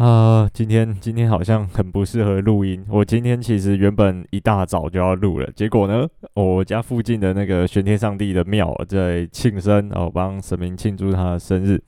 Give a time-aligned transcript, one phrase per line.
[0.00, 2.82] 啊，今天今天好像很不适合录音。
[2.88, 11.78] 我今天其实原本一大早就要录了，结果呢，我家附近的那个玄天上帝的庙在庆生，哦帮神明庆祝他的生日，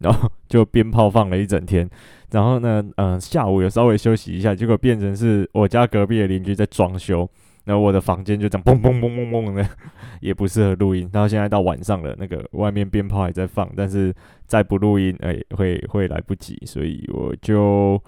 [0.00, 1.88] 然后就鞭炮放了一整天。
[2.32, 7.30] 然后呢，嗯、下午有稍微休息一下，结果变成是我家隔壁的邻居在装修。
[7.64, 9.66] 然后我的房间就这样嘣嘣嘣嘣嘣的，
[10.20, 11.08] 也不适合录音。
[11.12, 14.14] 然后现在到晚上了，那个外面鞭炮还在放，但是
[14.46, 17.98] 再不录音，哎，会会来不及，所以我就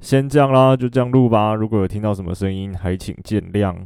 [0.00, 1.54] 先这样啦，就这样录吧。
[1.54, 3.76] 如果有听到什么声音，还请见谅。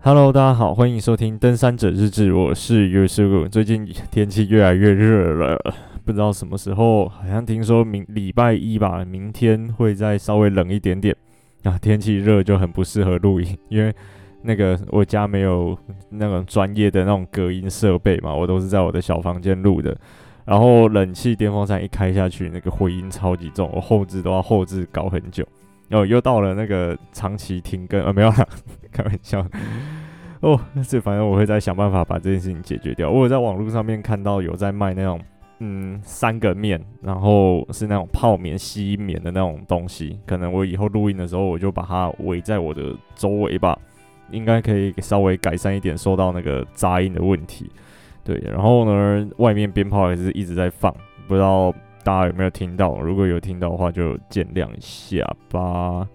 [0.00, 3.48] Hello，大家好，欢迎收听《登山者日志》，我是 y u s u。
[3.48, 5.87] 最近天气越来越热了。
[6.08, 11.14] 不知道什么时候，好像听说明礼拜一吧，明天会再稍微冷一点点
[11.64, 11.78] 啊。
[11.78, 13.94] 天气热就很不适合录音，因为
[14.40, 15.76] 那个我家没有
[16.08, 19.94] 那种专业的那种隔音设备嘛，我都是在我的小房间录的。
[20.46, 25.46] 然后冷气电风扇一开下去，那个回音超级重，我后置都要后置搞很久。
[25.90, 28.46] 然后又到了那个长期停更啊，没有啦，
[28.90, 29.46] 开玩笑。
[30.40, 33.10] 哦，这反正我会再想办法把这件事情解决掉。
[33.10, 35.20] 我有在网络上面看到有在卖那种。
[35.60, 40.16] 嗯，三个面，然后是那种泡棉、吸棉的那种东西。
[40.24, 43.76] 可能我以后录音的时候，我就把它围在我的周围吧，
[44.30, 47.68] 应该可以稍微改善一点受到那个杂音的问题。
[48.22, 50.94] 对，然后呢，外面鞭炮还是一直在放，
[51.26, 53.00] 不知道大家有没有听到？
[53.00, 56.06] 如果有听到的话，就见谅一下吧。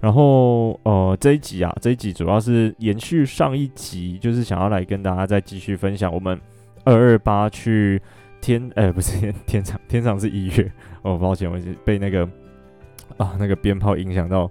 [0.00, 6.40] 然后呃，这一集啊，这一集主要是延续上一集，就是想要来跟大家再继续分享我们
[6.84, 8.00] 二二八去。
[8.40, 10.70] 天，哎、欸，不是天，天场，天长是一月。
[11.02, 12.28] 哦，抱歉，我被那个
[13.16, 14.50] 啊，那个鞭炮影响到，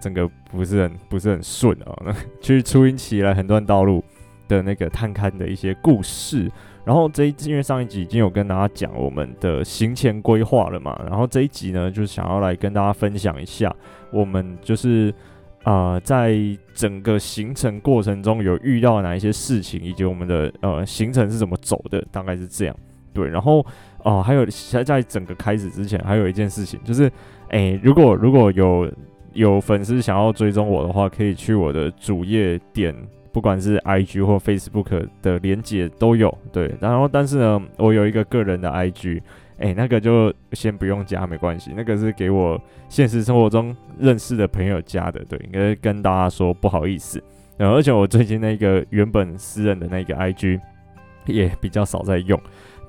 [0.00, 1.92] 整个不是很不是很顺啊。
[2.04, 4.02] 那 去初音奇来横断道路
[4.48, 6.50] 的那个探勘的一些故事。
[6.84, 13.72] 然后这一集，因为上一集已经有跟大家讲我们的行前规划了嘛，然后这一集呢，就是想要来跟大家分享一下，
[14.10, 15.14] 我们就是
[15.62, 16.36] 啊、在
[16.74, 22.76] 整个行程过程中有遇到哪一些事情，以及我们的呃行程是怎么走的，大概是这样。
[23.12, 23.64] 对，然后
[24.04, 27.08] 哦、还有在在整个开始之前，还有一件事情，就是，
[27.50, 28.90] 诶，如果如果有
[29.32, 32.92] 有粉丝想要追踪我的话，可以去我的主页点，
[33.32, 36.36] 不管是 IG 或 Facebook 的连接都有。
[36.52, 39.20] 对，然后但是呢，我有一个个人的 IG，
[39.58, 45.24] 诶，那个就先不用加，没关系，那个是给我现实生活中认识的朋友加的。
[45.26, 47.22] 对，应该跟大家说不好意思。
[47.56, 50.58] 然后而且我最近那个原本私人的那个 IG
[51.26, 52.36] 也比较少在用。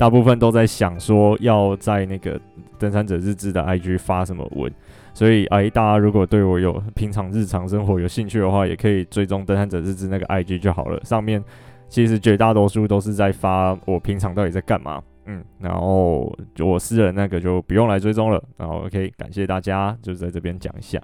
[0.03, 2.37] 大部分都在想说要在那个
[2.77, 4.69] 登山者日志的 IG 发什么文，
[5.13, 10.99] 所以哎，大家如果对我有平常日常生活有兴趣的话，也可以追踪登山者日志那个 IG 就好了。
[11.05, 11.41] 上面
[11.87, 18.43] 其实绝大多数都是在发我平常到底在干嘛，嗯，然后我私人那个就不用来追踪了。
[18.57, 20.99] 然后 OK，感谢大家，就在这边讲一下。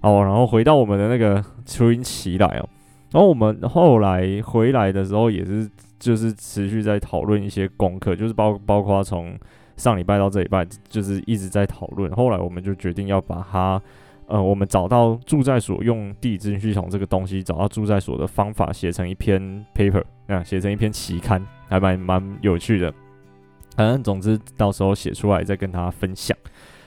[0.00, 2.68] 哦，然后回到我们的那个出云奇来哦，
[3.10, 5.68] 然后我们后来回来的时候也是。
[6.00, 9.36] 就是持续在讨论一些功课，就是包包括从
[9.76, 12.08] 上礼拜到这礼拜，就是一直在讨论。
[12.12, 13.82] 后来我们就决定要把它，
[14.28, 19.42] 呃，我们找到住在所用地资讯系统这个东西，找到住在所的方法，写成一篇
[19.74, 22.94] paper，啊，写成一篇期刊，还蛮蛮有趣的。
[23.74, 26.38] 反正总之到时候写出来再跟大家分享。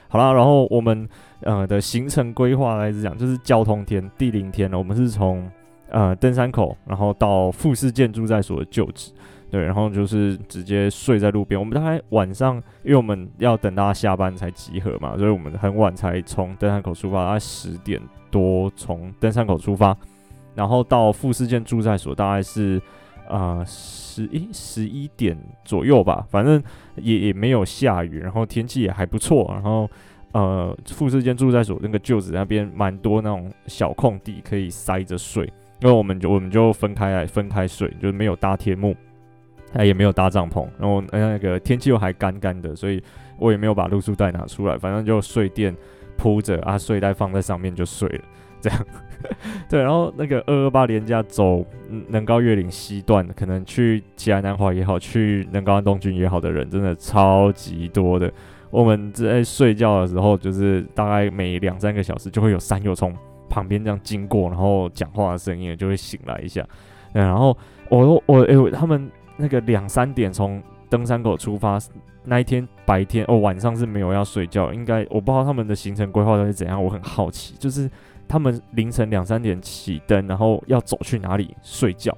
[0.08, 1.06] 好啦，然后我们
[1.42, 5.52] 呃的行程规划来讲，就是交通天、地灵天了，我们是从。
[5.91, 9.12] 呃，登山口，然后到富士见驻在所的旧址，
[9.50, 11.59] 对，然后就是直接睡在路边。
[11.59, 19.96] 我们大概晚上，因为我们要等大家下班才集合嘛，所以我们很晚才从登山口出发，大概十点多从登山口出发，
[20.56, 22.81] 然后到富士见驻在所大概是
[23.28, 26.63] 呃十一十一点左右吧，反正
[26.96, 29.90] 也也没有下雨，然后天气也还不错，然后
[30.31, 35.51] 呃富士见住在所那个旧址那边蛮多那种小空地可以塞着睡。
[35.81, 38.96] 因为我们就我们就分开来分开睡，就是没有搭天幕，
[39.74, 43.01] 哎也没有搭帐篷，然后那个天气又还干干的，所以
[43.39, 45.75] 我也没有把露宿袋拿出来，反正就睡垫
[46.18, 48.24] 铺着啊，睡袋放在上面就睡了，
[48.62, 48.86] 这样。
[49.69, 51.66] 对，然后那个二二八连假走
[52.07, 58.31] 能高越岭西段，可能去奇莱南华也好，去能高安东军也好的人，真的超级多的。
[58.69, 63.16] 我们在睡觉的时候，就是大概每两三个小时就会有山友从。
[63.51, 66.65] 旁边这样经过，然后讲话的声音就会醒来一下。
[67.12, 67.56] 嗯，然后
[67.89, 71.77] 我我哎、欸，他们那个两三点从登山口出发，
[72.24, 77.92] 那一天白天哦，晚上是没有要睡觉，应该我不知道他们的行程规划都是怎样，我很好奇，就是
[78.27, 82.18] 他们凌晨两三点起登，然后要走去哪里睡觉？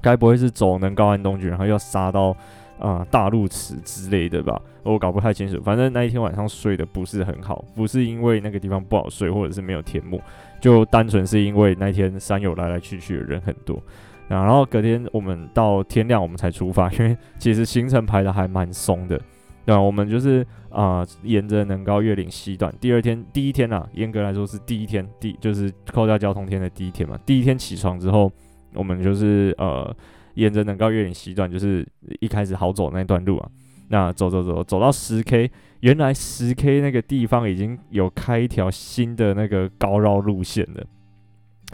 [0.00, 2.34] 该不会是走能高安东郡，然后要杀到
[2.78, 4.60] 啊、大路池之类的吧？
[4.82, 5.58] 我搞不太清楚。
[5.62, 10.20] 反正那一天晚上睡得不是很好，不是因为那个地方不好睡，或者是没有天幕，
[10.60, 13.82] 就单纯是因为那天山友来来去去的人很多。
[14.28, 19.20] 然后隔天我们到天亮我们才出发，因为其实行程排得还蛮松的。
[19.64, 22.72] 对，我们就是啊、沿着能高越岭西段。
[22.80, 27.18] 第二天，第一天啊，严格来说是第一天，第就是扣掉交通天的第一天嘛。
[27.24, 28.30] 第一天起床之后，
[28.74, 29.94] 我们就是呃，
[30.34, 31.86] 沿着能高越岭西段，就是
[32.20, 33.48] 一开始好走那段路啊。
[33.88, 35.50] 那走走走，走到十 K，
[35.86, 40.84] 原来十 K 那个地方已经有开一条新的那个高绕路线了。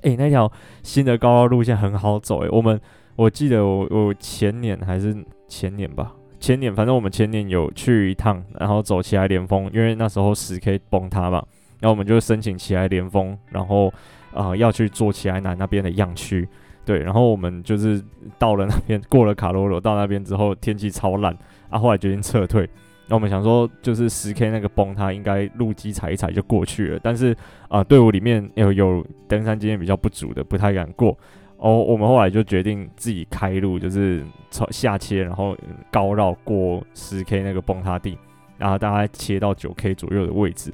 [0.02, 2.78] 诶，那条新的高绕路线很好走诶，我们
[3.16, 5.16] 我记得我我前年还是
[5.48, 6.12] 前年吧。
[6.38, 11.42] 前年，反正我们前年有去一趟，然后走奇莱连峰，因为那时候十 K 崩塌嘛，
[11.80, 13.90] 然后我们就申请奇莱连峰，然后
[14.34, 16.46] 啊、要去做奇莱南那边的样区，
[16.84, 18.04] 对，然后我们就是
[18.38, 21.34] 到了那边，过了卡罗罗到那边之后，天气超烂，
[21.70, 22.68] 啊，后来决定撤退，
[23.08, 27.36] 那我们想说就是十 K 那个崩塌应该路基踩一踩就过去了，但是
[27.68, 31.16] 啊、队伍里面有有登山经验比较不足的，不太敢过。
[31.58, 35.56] 哦，我们后来就决定自己开路，就是从下切，然后
[35.92, 38.18] 高绕过十 K 那个崩塌地，
[38.58, 40.72] 然后大概切到九 K 左右的位置。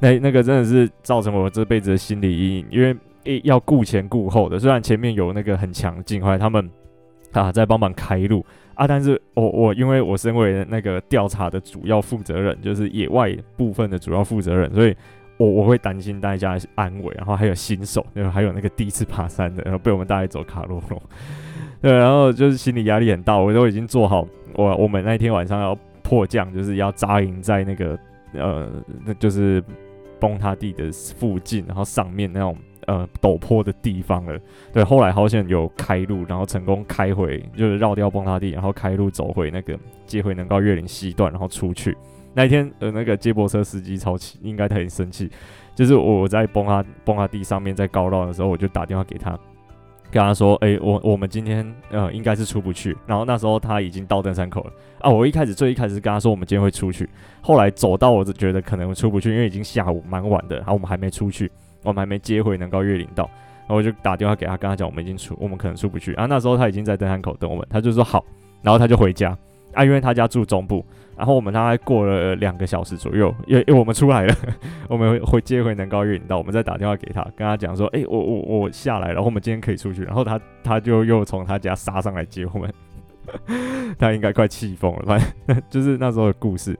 [0.00, 6.68] 那那个真的是造成我这辈子的心理阴影，因为诶要顾前顾后的，虽然前面有那个很强劲，后来他们
[7.32, 8.44] 啊在帮忙开路
[8.74, 14.94] 啊，但是我我因为我身为那个调查的主要负责人，就是野外部分的主要负责人，所以。
[15.36, 21.02] 我我会担心大家安危，然后还有新手，然后还有那个第一次爬山的，然后被我们带走卡罗罗，
[21.82, 27.98] 对，然后就是心理压力很大，我都已经做好，我我们那天晚上要迫降，就是要扎营在那个
[28.34, 28.70] 呃，
[29.04, 29.60] 那就是
[30.20, 32.56] 崩塌地的附近，然后上面那种
[32.86, 34.38] 呃陡坡的地方了。
[34.72, 41.96] 对，后来好险有开路，然后成功开回，就是绕掉崩塌地，然后开路走回那个接回能高越岭西段，然后出去。
[42.36, 45.30] 那一天，呃，那个接驳车司机超气，应该他很生气。
[45.74, 49.38] 就是我在崩塌崩塌地上面在高绕的时候，我就打电话给他，
[50.10, 55.10] 跟他说：“哎、我我们今天呃应该是出不去。”然后那时候他已经到登山口了啊。
[55.10, 57.08] 我一开始最一开始跟他说我们今天会出去，
[57.40, 61.50] 后来走到我就觉得可能出不去，因为已经下午蛮晚的，然后我们还没出去，
[61.84, 66.26] 我们还没接回能高越岭道，然后我就打电话给他，跟他讲我们已经出，我们可能出不去啊。
[66.26, 68.24] 那时候他已经在登山口等我们，他就说好，
[68.62, 69.36] 然后他就回家
[69.72, 70.84] 啊，因为他家住中部。
[71.16, 74.34] 然后我们大概过了两个小时左右，因为我们出来了，
[74.90, 80.02] 我们会接回能高越岭道，我们再打电话给他，跟他讲说，哎，我我我下来了，然后我们今天可以出去。
[80.02, 82.74] 然后他他就又从他家杀上来接我们，
[83.96, 86.76] 他应该快气疯了，反正 就是那时候的故事。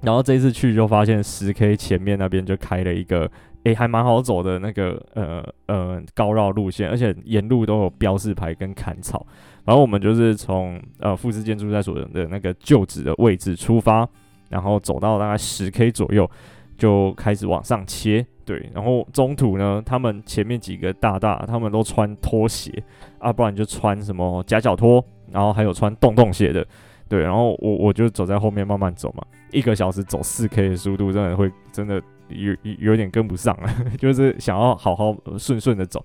[0.00, 3.30] 然后这一次去就发现十 K 前面那边就开了一个，
[3.64, 9.26] 哎，还蛮好走的那个呃呃高绕路线，而且沿路都有标示牌跟砍草。
[9.64, 14.08] 然后我们就是从呃富士建筑在所的那个旧址的位置出发，
[14.48, 16.28] 然后走到大概十 K 左右，
[16.76, 18.26] 就开始往上切。
[18.44, 22.72] 对，然后中途呢，他们前面几个大大他们都穿拖鞋
[23.20, 26.66] 啊，不然就穿什么夹脚拖，然后还有穿洞洞鞋的。
[27.08, 29.22] 对，然后我我就走在后面慢慢走嘛，
[29.52, 33.68] 一个小时走四 K 的速度，真的会真的有有点跟不上了，
[33.98, 36.04] 就是想要好好顺顺的走，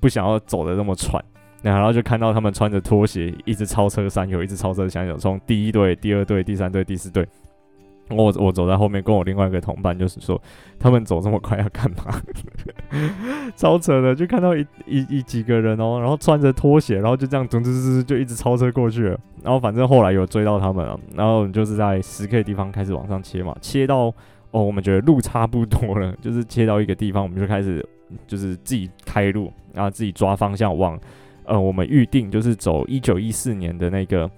[0.00, 1.22] 不想要走的那么喘。
[1.60, 7.26] 然后就看到他们穿着拖鞋，一直超车三友，一直超车山友，从第一队、第二队、第三队、第四队。
[8.10, 10.40] 我我走在后面，跟我另外一个同伴就是说，
[10.78, 12.22] 他们走这么快要干嘛？
[13.54, 19.20] 超扯的，就看到一一一几个人哦，然后穿着拖鞋，然后就这样噔噔噔就一直超车过去了。
[19.42, 24.14] 然后反正后来有追到他们了，然后就是在十 K 地方开始往上切嘛，切到
[24.50, 27.86] 哦，我们觉得路差不多了，就是切到一个地方，我们就开始
[28.26, 30.98] 就是自己开路，然后自己抓方向往。
[31.44, 34.30] 呃，我们预定就是走一九一四年的那个，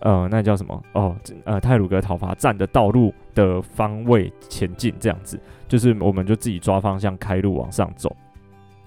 [0.00, 0.82] 呃，那叫什么？
[0.92, 8.14] 哦，呃，泰鲁格讨伐战的道路的方位前进，这样子，就是我们就自己抓方向开路往上走，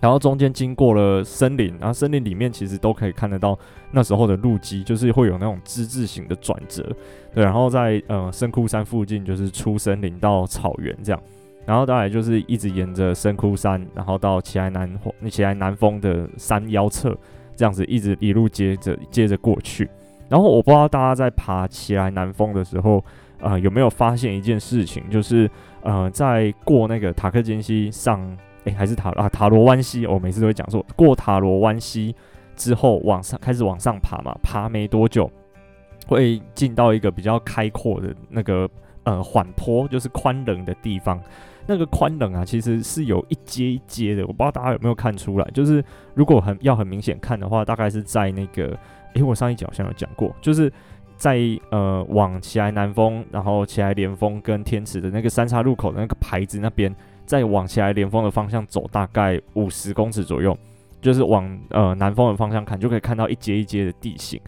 [0.01, 3.57] 然后中间经过了森林，然后森林里面其实都可以看得到
[3.91, 6.83] 那时候的路基，就是会有那种之字形的转折，
[7.33, 11.21] 对，然后在呃深窟山附近就是出森林到草原这样，
[11.65, 17.15] 然后当然就是一直沿着深窟山，然后到奇莱南奇莱南峰的山腰侧。
[17.53, 19.87] 这样子一直一路接着接着过去，
[20.29, 23.03] 然后我不知道大家在爬奇莱南峰的时候，
[23.39, 25.47] 呃，有没有发现一件事情，就是
[25.83, 28.19] 呃，在过那个塔克金溪上，
[28.65, 32.15] 诶，还是塔啊塔罗湾溪，我每次都会讲错，过塔罗湾溪
[32.55, 35.29] 之后往上开始往上爬嘛，爬没多久
[36.07, 38.69] 会进到一个比较开阔的那个
[39.03, 41.19] 呃缓坡，就是宽冷的地方。
[41.67, 45.47] 那个宽冷啊，其实是有一阶一阶的，我不知道大家有没有看出来。
[45.53, 45.81] 就是
[46.15, 48.77] 如果很要很明显看的话，大概是在那个
[49.13, 50.73] 诶，我上一集好像有讲过，就是
[51.17, 51.39] 在
[51.69, 56.93] 呃往奇莱南峰，然后奇莱连峰跟天池的那个三岔路口的那个牌子那边，
[57.25, 60.57] 再往起来连峰的方向走，大概五十公尺左右，
[61.01, 64.39] 就是往呃南峰的方向看，就可以看到一阶一阶的地形。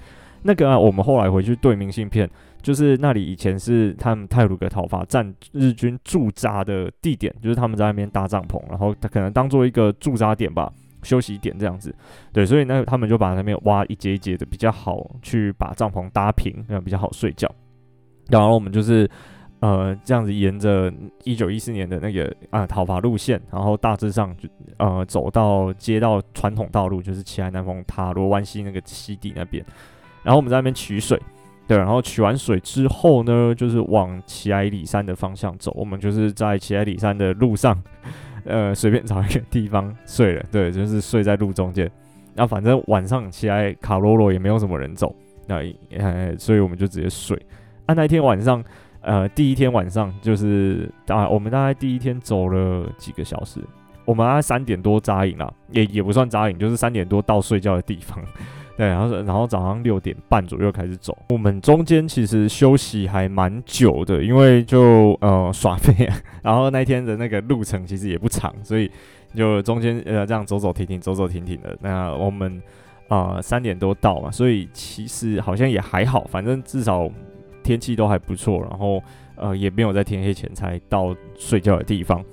[0.46, 2.30] 那个、我们后来回去对明信片，
[2.62, 10.70] 就是那里以前是他们泰鲁阁讨伐战日军驻扎的地点，就是他们在那边搭帐篷，然后他可能当做一个驻扎点吧，
[11.02, 11.96] 休息点这样子。
[12.34, 17.50] 对，所以那他们就把那边挖一节一节的比较好，去把帐篷搭平，那样比较好睡觉。
[18.28, 19.10] 然后我们就是
[19.64, 20.92] 呃这样子沿着
[21.24, 29.64] 一九一四年的那个啊讨伐路线，然后大致上就呃走到接到传统道路，就是奇莱南峰塔罗湾溪那个溪底那边。
[30.22, 31.18] 然后我们在那边取水，
[31.66, 35.72] 对，然后取完水之后呢，就是往奇埃里山的方向走。
[35.76, 37.82] 我们就是在奇埃里山的路上，
[38.44, 41.90] 呃，随便找一个地方睡了，对，就是睡在路中间。
[42.36, 45.16] 那反正晚上起来卡罗罗也没有什么人走，
[45.48, 45.62] 那
[45.98, 47.42] 呃，所以我们就直接睡。
[47.86, 48.64] 啊，那天晚上，
[49.04, 53.60] 呃，第一天晚上就是啊，我们大概第一天走了几个小时，
[54.06, 58.20] 我们大概三点多扎营了，也也不算扎营，就是三点多到睡觉的地方。
[58.76, 61.16] 对，然后然后早上六点半左右开始走。
[61.30, 66.10] 我们中间其实休息还蛮久的，因为就呃 耍废。
[66.42, 68.90] 然后那天的那个路程其实也不长，所以
[69.36, 71.78] 就中间呃这样走走停停，走走停停的。
[71.82, 72.60] 那我们
[73.10, 77.08] 啊、三点多到嘛，所以其实好像也还好，反正至少
[77.64, 78.60] 天气都还不错。
[78.70, 79.02] 然后
[79.36, 82.24] 呃也没有在天黑前才到睡觉的地方。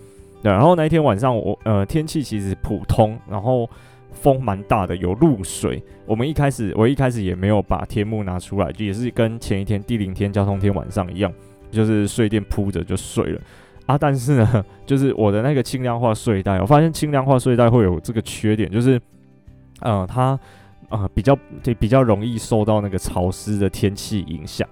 [0.42, 3.68] 对，然后那一天晚上我呃天气其实普通，然后。
[4.12, 5.80] 风蛮大的，有露水。
[6.04, 11.32] 我们一开始，我一开始也没有把天幕拿出来，就也是跟前一天第零天交通天晚上一样，
[11.70, 13.40] 就是睡垫铺着就睡了
[13.86, 13.96] 啊。
[13.96, 19.00] 但是呢，就是我的那个轻量化睡袋，我发现轻量化睡袋会有这个缺点，就是
[19.80, 20.38] 呃，它
[20.88, 24.68] 呃比较对比较容易受到那个潮湿的天气影响。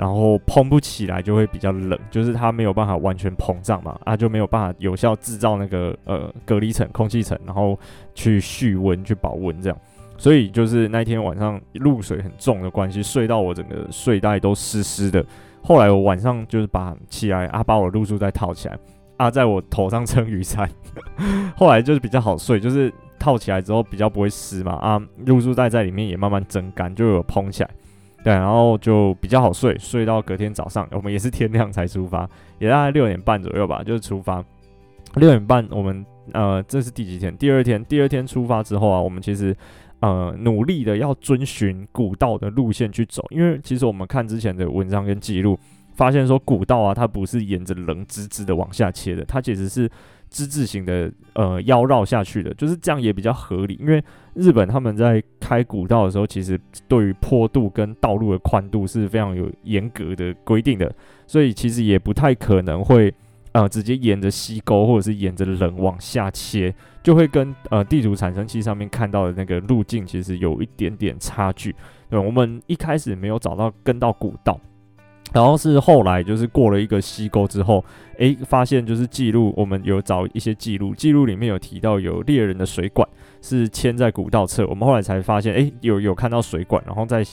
[0.00, 7.78] 然后膨不起来就会比较冷，就是它没有办法完全膨胀嘛，啊就没有办法有效制造那个呃隔离层、空气层，然后
[8.14, 9.78] 去蓄温、去保温这样。
[10.16, 15.22] 所以就是那天晚上露水很重的关系，睡到我整个睡袋都湿湿的。
[15.62, 18.78] 后来我晚上就是把起来啊，把我露宿袋套起来
[19.18, 20.66] 啊，在我头上撑雨伞，
[21.54, 27.70] 后来就是比较好睡，就是套起来之后比较不会湿嘛啊，露宿袋在里面也慢慢蒸干，就有膨起来。
[28.22, 34.44] 对，然后就比较好睡，睡到隔天早上，我们也是天亮才出发，也大概六点半左右吧，就是出发。
[35.14, 37.36] 六点半，我们呃，这是第几天？
[37.36, 39.56] 第二天，第二天出发之后啊，我们其实
[40.00, 45.58] 呃努力的要遵循古道的路线去走，因为其实我们看之前的文章跟记录，
[45.94, 49.90] 发现说古道啊，它不是沿着棱直直的往下切的，它其实是。
[50.30, 53.76] 之字形的呃腰绕下去的，就是这样也比较合理。
[53.80, 54.02] 因为
[54.34, 56.58] 日本他们在开古道的时候，其实
[56.88, 60.90] 对于坡度跟道路的宽度是非常有严格的规定的，
[61.26, 63.12] 所以其实也不太可能会
[63.52, 66.72] 呃直接沿着溪沟或者是沿着棱往下切，
[67.02, 71.74] 就会跟呃地图产生器上面看到的那个路径其实有一点点差距。
[72.08, 74.58] 对，我们一开始没有找到跟到古道。
[75.32, 77.84] 然后是后来就是过了一个溪沟之后，
[78.18, 83.08] 诶，发现就是记录，我们有找一些记录，记录里面有提到有猎人的水管
[83.40, 87.24] 是牵在古道侧，我们后来才发现，诶，有有看到水管，然后再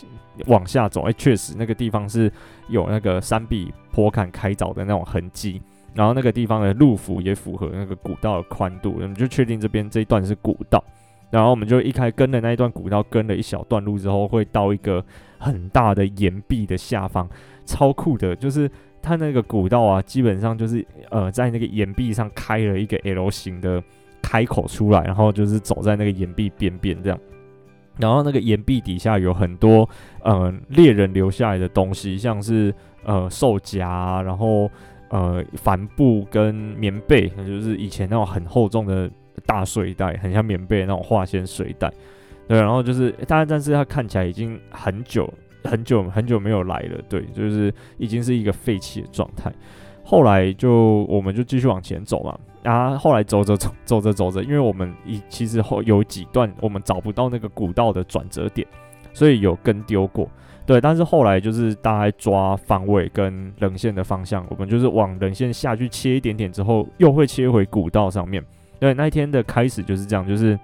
[0.45, 2.31] 往下走，诶，确实那个地方是
[2.69, 5.61] 有那个山壁坡坎开凿的那种痕迹，
[5.95, 10.83] 然后那个地方的路幅也符合那个古道的宽度，我们就确定这边这一段是古道。
[11.29, 15.03] 然后我们就一开跟的那一段古道，跟了一小段路之后，会到一个
[15.37, 17.27] 很大的岩壁的下方，
[17.67, 18.67] 超酷的，就是
[19.01, 23.83] 它那个古道啊，基本上就是呃在那个岩壁上开了一个 L 型的
[24.23, 27.19] 开口出来，然后就是走在那个岩壁边边这样，
[27.99, 29.87] 然后那个岩壁底下有很多
[30.23, 34.71] 呃猎人留下来的东西，像是呃兽夹，然后
[35.09, 39.07] 呃帆布跟棉被，就是以前那种很厚重的。
[39.45, 41.93] 大睡袋很像棉被那种化纤睡袋，
[42.47, 45.31] 对，然后就是，但但是它看起来已经很久
[45.67, 49.51] 很久很久没有来了，对，就是已经是一个废弃的状态。
[50.03, 58.65] 后来就我们就继续往前走嘛，啊，后来走着走走着走着，因为我们一其实后有几段我们找不到那个古道的转折点，
[59.13, 60.29] 所以有跟丢过，
[60.65, 68.41] 对，但是后来就是大概抓方位跟棱线的方向，我们就是往棱线下去切一点点之后，又会切回古道上面。
[68.79, 70.57] 对，那一天的开始就是这样，就是，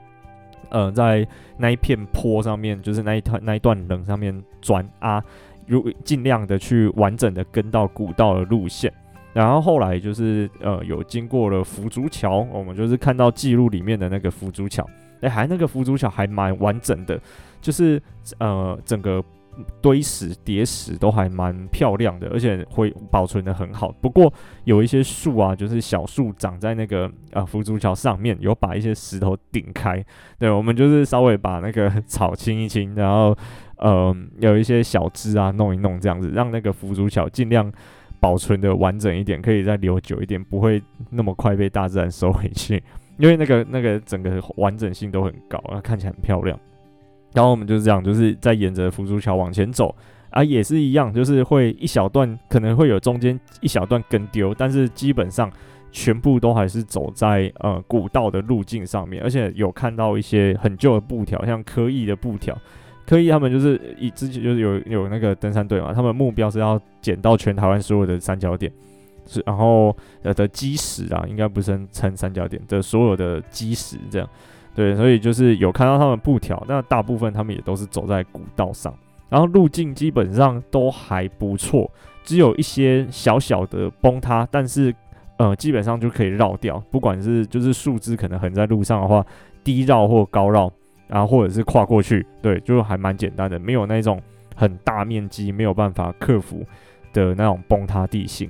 [0.69, 1.27] 呃，在
[1.57, 5.23] 那一片坡上面，就是那一段那一段棱上面转啊，
[5.67, 8.91] 如尽量的去完整的跟到古道的路线，
[9.33, 14.87] 然后后来就是呃有经过了福竹桥，我们就是看到记录里面的那个福竹桥，
[15.21, 17.19] 哎，还那个浮竹桥还蛮完整的，
[17.61, 18.01] 就是
[18.39, 19.23] 呃整个。
[19.81, 23.91] 堆石叠石都还蛮漂亮的，而且会保存得很好。
[24.01, 24.31] 不过
[24.63, 30.03] 有一些树啊，就是小树长在那个呃浮竹桥上面，有把一些石头顶开。
[30.39, 33.35] 对，我们就是稍微把那个草清一清，然后
[33.77, 37.71] 呃有一些小枝啊弄一弄，这样子让那个浮竹桥尽量
[38.19, 42.81] 保存得完整一点，可以再留久一点，不会那么快被大自然收回去。
[43.17, 46.59] 因为那个那个整个完整性都很高，看起来很漂亮。
[47.33, 49.95] 然后我们就是这样，就是在沿着浮竹桥往前走。
[50.29, 55.47] 啊，也是一样，就是会一小段可能会有中间一小段跟丢，但是基本上
[55.91, 62.57] 全部都还是走在呃古道的路径上面，而且有看到一些很旧的布条，像科艺的布条，
[63.05, 68.71] 科艺他们就是以之前就是有有那个登山队嘛，他们目标是要捡到全台湾所有的三角点，
[69.27, 74.27] 是然后呃的基石啊，应该不是称三角点的所有的基石这样。
[74.75, 78.91] 对，所以就是有看到他们布条，那大部分他们也都是走在古道上，
[79.29, 81.87] 然后路径基本上都还不错，
[82.23, 84.91] 只有一些小小的崩塌，但是
[85.37, 89.23] 呃基本上就可以绕掉，不管是就是树枝可能横在路上的话，
[89.63, 90.71] 低绕或高绕，
[91.07, 94.19] 然后或者是跨过去，对，就还蛮简单的，没有那种
[94.55, 96.65] 很大面积没有办法克服
[97.13, 98.49] 的那种崩塌地形。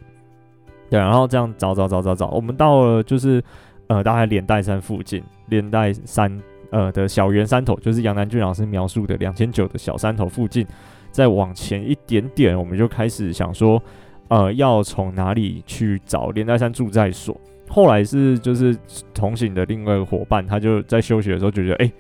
[0.90, 3.44] 对，然后这样找找找找找，我们到了就是。
[3.88, 5.22] 呃，大概莲袋山附近，
[5.54, 6.42] 连带山
[6.72, 10.66] 呃的小圆山头，就是杨南俊老师描述的两千九的小山头附近，
[11.12, 13.82] 再往前一点点，我们就开始想说，
[14.28, 17.40] 呃，要从哪里去找连带山住在所。
[17.70, 18.76] 后来是就是
[19.14, 21.92] 同行的另外一个伙伴，他就在休息的时候就觉得，哎、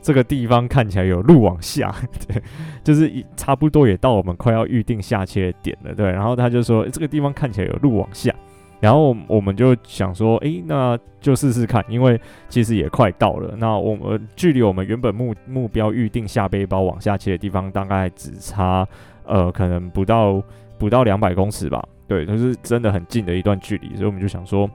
[0.00, 1.94] 这个地方看起来有路往下，
[2.28, 2.40] 对，
[2.84, 6.10] 就是差不多也到我们快要预定下切点了，对。
[6.10, 8.34] 然后他就说，这个地方看起来有路往下。
[8.78, 13.54] 然后我们就想说，诶，那就试试看，因为其实也快到了。
[13.56, 18.86] 那我们距离我们原本目目标预定下背包往下切的地方，大概只差
[19.24, 20.42] 呃，可能不到
[20.78, 21.82] 不到两百公尺吧。
[22.06, 24.68] 对，就是真的很近的一段距离，所以我们就想说，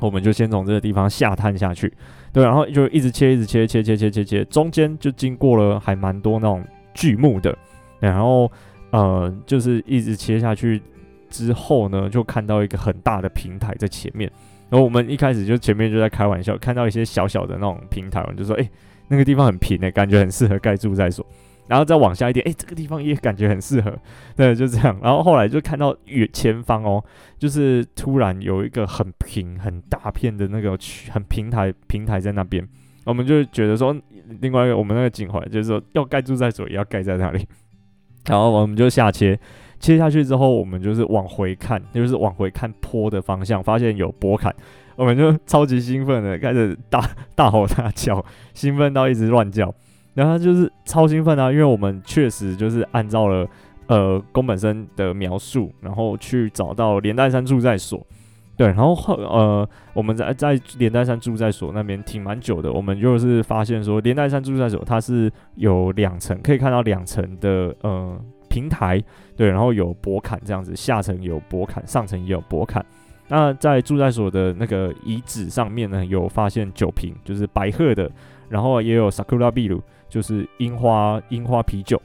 [0.00, 1.92] 我们就先从这个地方下探下去。
[2.32, 7.54] 对，然后就一直切，一直切，切切切切切，中间就经过了还蛮多那种巨木的，
[8.00, 8.50] 然后
[8.90, 10.80] 呃，就是一直切下去。
[11.30, 14.30] 之后呢，就看到一个很大的平台在前面，
[14.70, 18.70] 然后我们一开始就前面就在开玩笑，看到一些小小的那种平台，我们就说，哎、
[19.08, 21.24] 那个地方很平诶、感觉很适合盖住在所。
[21.66, 23.94] 然后再往下一点，哎、这个地方也感觉很适合，
[24.34, 24.98] 对，就这样。
[25.02, 27.04] 然后后来就看到远前方哦，
[27.38, 30.70] 就是突然有一个很平、很大片的那个，
[31.10, 32.66] 很平台平台在那边，
[33.04, 33.94] 我们就觉得说，
[34.40, 37.46] 另外一个我们那个景环就是说要盖住在所，也要盖在那里，
[38.24, 39.38] 然后我们就下切。
[39.80, 44.54] 切下去之后，我们就是往回看，就是往回看坡的方向，发现有驳坎，
[44.96, 47.00] 我们就超级兴奋的开始大
[47.34, 49.72] 大吼大叫，兴奋到一直乱叫。
[50.14, 53.46] 然后就是超兴奋啊，因为我们确实就是按照了
[53.86, 58.04] 呃宫本身的描述，然后去找到连带山住在所。
[58.56, 68.20] 对，然后后呃我们在在连带山住在所那边停蛮久的，我们就是发现说连带山住在所它是有两层，可以看到两层的呃。
[68.58, 69.00] 平台
[69.36, 72.84] 对，然后有驳坎这样子，下层有驳坎，上层也有驳坎。
[73.28, 78.10] 那在住在所的那个遗址上面呢，有发现酒瓶，就是白鹤的，
[78.48, 82.00] 然后也有 Sakura Biru，就是樱花樱花啤酒，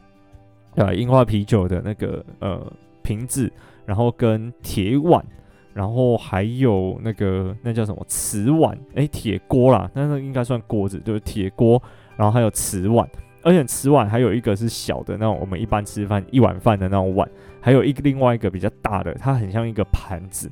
[0.75, 2.61] 呃，樱花啤酒的那个呃
[3.01, 3.51] 瓶子，
[3.85, 5.25] 然后跟铁碗，
[5.73, 11.81] 然后还有那个那叫什么瓷碗，诶，铁锅啦，那那应该算锅子，就是铁锅，
[12.15, 13.09] 然后还有瓷碗。
[13.43, 17.29] 而且瓷碗还有一个是小的那种，我们一般吃饭一碗饭的那种碗，
[17.61, 20.49] 还有一个另外一个比较大的，它很像一个盘子，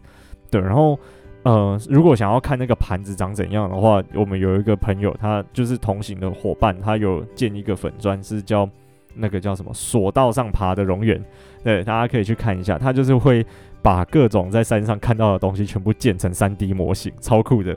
[0.50, 0.60] 对。
[0.62, 1.00] 然后，
[1.44, 8.70] 呃，如果想要看那个盘子长怎样的话，我们有一个朋友，他就是同行的伙伴，他有建一个粉砖，是叫
[9.16, 11.24] 那个叫什么索道上爬的荣远，
[11.64, 13.46] 对，大家可以去看一下，他就是会
[13.82, 17.76] 把各种在山上看到的东西全部建成 3D 模型，超酷的。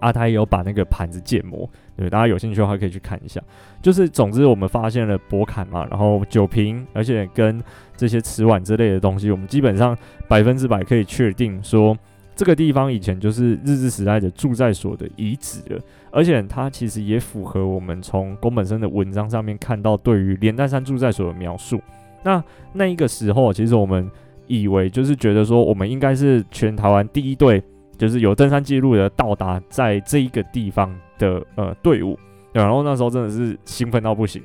[0.00, 3.40] 啊，他也有把那个盘子建模，对，大家有兴趣的话可以去看一下。
[3.82, 7.62] 就是，总之我们发现了博坎嘛，然后酒瓶，而且跟
[7.96, 9.96] 这些瓷碗之类的东西，我们基本上
[10.28, 11.96] 百分之百可以确定说，
[12.34, 15.80] 这个地方以前就是日治时代的住在所的遗址了。
[16.10, 21.80] 而且它其实也符合我们从宫本生的文章上面看到对于连带山住在所的描述。
[22.22, 24.10] 那那一个时候，其实我们
[24.46, 27.62] 以为就是觉得说，我们应该是全台湾第一队。
[27.96, 32.18] 就是有登山记录的到达在这一个地方的呃队伍，
[32.52, 34.42] 然后那时候真的是兴奋到不行，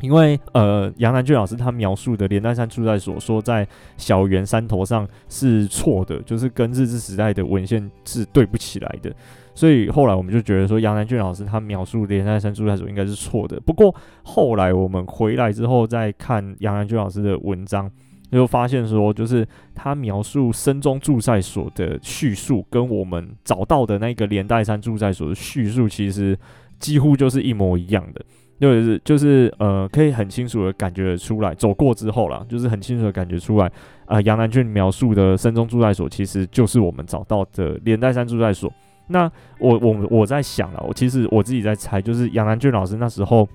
[0.00, 9.12] 因为呃，杨南俊老师他描述的连带山住在所说在小圆山头上是错的，就是跟日治时代的文献是对不起来的，
[9.54, 13.60] 所以后来我们就觉得说杨南俊老师他描述连带山住在所应该是错的。
[13.66, 17.90] 不过后来我们回来之后再看杨南俊老师的文章，
[18.30, 26.38] 就发现说就是他描述深中驻在所的叙述跟我们找到的那个连带山驻在所的叙述其实
[26.78, 28.24] 几乎就是一模一样的。
[28.60, 33.70] 就是就是呃，可以很清楚的感觉出来，走过之后啦，就是很清楚的感觉出来，
[34.04, 38.68] 啊、杨南俊描述的深中驻在所，其实就是我们找到的连带山驻在所。
[39.06, 43.48] 那我我我在想了，我其实我自己在猜，就是杨南俊老师那时候，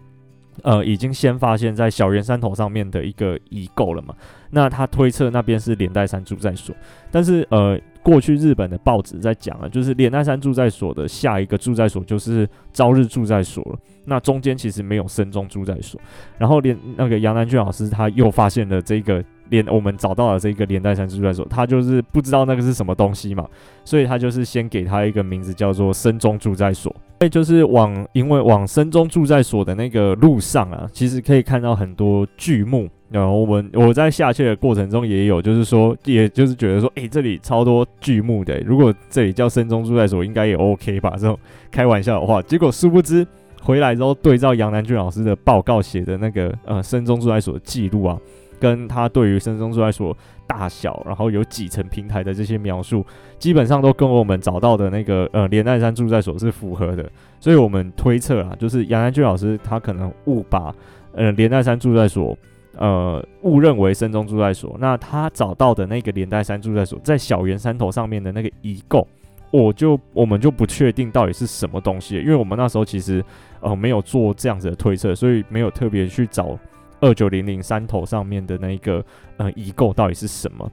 [0.61, 4.13] 呃，已经先发现，在小圆山头上面的一个遗构了嘛，
[4.51, 6.75] 那他推测那边是连带山住在所，
[7.11, 7.79] 但是呃。
[8.03, 13.79] 过去日本的报纸在讲啊，就是连带山住在所的下一个住在所就是朝日住在所了。
[14.03, 15.97] 那中间其实没有深中住在所。
[16.37, 23.47] 然后连那个杨南俊老师他又发现了这个连我们找到了这个连带山住在所，他就是不知道那个是什么东西嘛，
[23.84, 26.93] 所以他就是先给他一个名字叫做深中住在所。
[27.19, 32.89] 所以就是往因为往深中住在所的那个路上啊，其实可以看到很多巨木。
[33.10, 41.12] 然后我们我在下切的过程中也有，就是说，也就是觉得说，诶，这里超多巨木的，如果这里叫深中住在所，应该也 OK 吧？
[41.12, 41.38] 这种
[41.69, 43.23] 开玩笑的话，结果殊不知
[43.62, 48.17] 回来之后，对照杨南俊老师的报告写的那个呃深中住在所的记录啊，
[48.63, 50.15] 跟他对于深中住在所
[50.47, 53.06] 大小，然后有几层平台的这些描述，
[53.38, 60.73] 基本上都跟我们找到的那个呃连带山住在所是符合的，所以我们推测啊，就是杨南俊老师他可能误把
[61.13, 62.38] 呃连带山住在所。
[62.76, 69.08] 呃，误认为深中住在所，那他找到的那个连带山住在所在小圆山头上面的那个遗构，
[69.52, 73.23] 我就我们就不确定到底是什么东西，因为我们那时候其实
[73.62, 76.58] 呃没有做这样子的推测，所以没有特别去找
[77.03, 79.03] 二九零零山头上面的那个
[79.35, 80.71] 呃遗构到底是什么。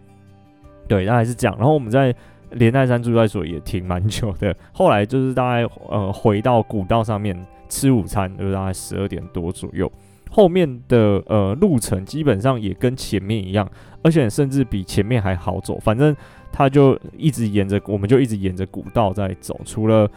[0.87, 1.57] 对，大概是这样。
[1.59, 2.15] 然后我们在
[2.53, 7.37] 连带山住在所也停蛮久的，后来就是大概呃回到古道上面
[7.69, 9.91] 吃午餐，就是大概十二点多左右。
[10.31, 13.69] 后面的呃路程基本上也跟前面一样，
[14.03, 15.77] 而且甚至比前面还好走。
[15.81, 16.15] 反正
[16.53, 19.61] 他就一直沿着，我们就一直沿着古道在走。
[19.65, 20.09] 除了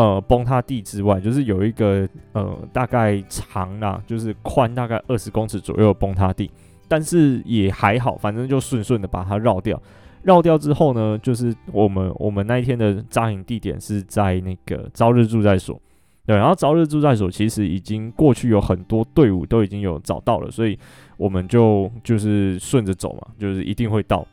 [0.00, 6.50] 呃崩塌地之外，就是有一个呃大概长啊，就是宽大概二十公尺左右的崩塌地，
[6.88, 9.80] 但是也还好，反正就顺顺的把它绕掉。
[10.22, 15.78] 绕掉之后呢，就是我们我们那一天的扎营地点是在那个朝日驻在所。
[16.26, 20.78] 对，然后朝日驻在所其实已经过去有很多队伍都已经有找到了，所以
[21.16, 24.24] 我们就就是顺着走嘛，就是一定会到，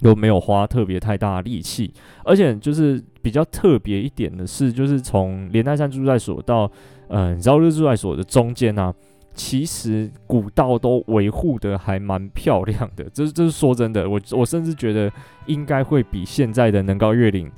[0.00, 1.92] 又没有花特别太大的力气，
[2.24, 6.70] 而且就是比较特别一点的是，就是从连带山住在所到
[7.08, 8.94] 嗯朝日驻在所的中间呢、啊，
[9.34, 15.10] 其实古道都维护得还蛮漂亮的，这这是说真的，我我甚至觉得
[15.46, 17.50] 应该会比现在的能高越岭。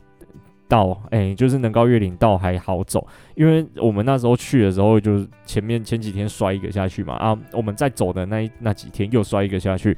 [0.69, 9.95] 道哎、就是能高越岭道还好走，因为我们那时候去的时候，就是前面前几天摔一个下去嘛，啊，我们在走的那那几天又摔一个下去，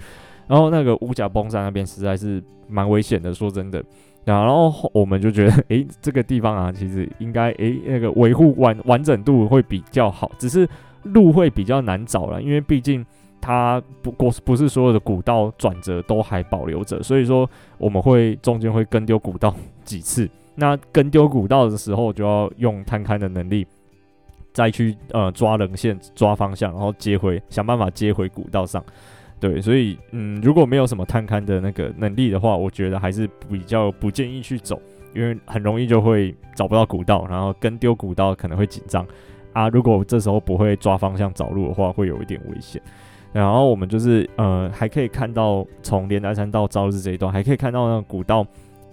[0.46, 3.83] 然后那个五甲崩山那边实在是蛮危险的，说真的，
[4.24, 10.68] 然后我们就觉得，诶、这个地方啊，其实应该，诶、那个维护完完整度会比较好，只是
[11.02, 13.04] 路会比较难找了，因为毕竟
[13.40, 19.54] 它不过不是所有的古道转折都还保留着，所以说我们会中间会跟丢古道
[19.85, 20.28] 几次。
[20.57, 23.66] 那跟丢古道的时候，就要用探勘的能力，
[24.52, 28.80] 再去呃抓棱线、抓方向，然后接回，想办法接回古道上。
[29.40, 34.81] 对，所以嗯，如果没有什么探勘的那个能力的话，我觉得还是比较不建议去走，
[35.14, 39.07] 因为很容易就会找不到古道，然后跟丢古道可能会紧张
[39.53, 39.68] 啊。
[39.68, 42.81] 如果这时候不会抓方向找路的话，会有一点危险。
[43.33, 48.47] 然后我们就是呃，还可以看到从连带山到朝日这一段，还可以看到那个古道。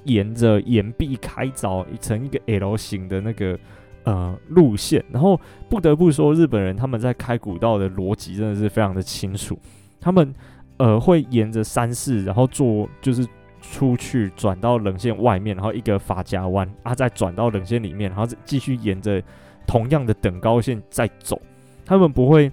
[0.06, 3.56] 沿着岩壁开凿成一个 L 型的那个
[4.04, 9.56] 呃路线，然后不得不说，日本人他们在开古道的逻辑真的是非常的清楚。
[10.02, 10.34] 他们
[10.78, 13.26] 呃会沿着山势，然后做就是
[13.62, 19.24] 出去转到冷线外面，然后一个发夹弯啊，再转到冷线里面，然后继续沿着
[19.66, 21.40] 同样的等高线再走。
[21.86, 22.52] 他们不会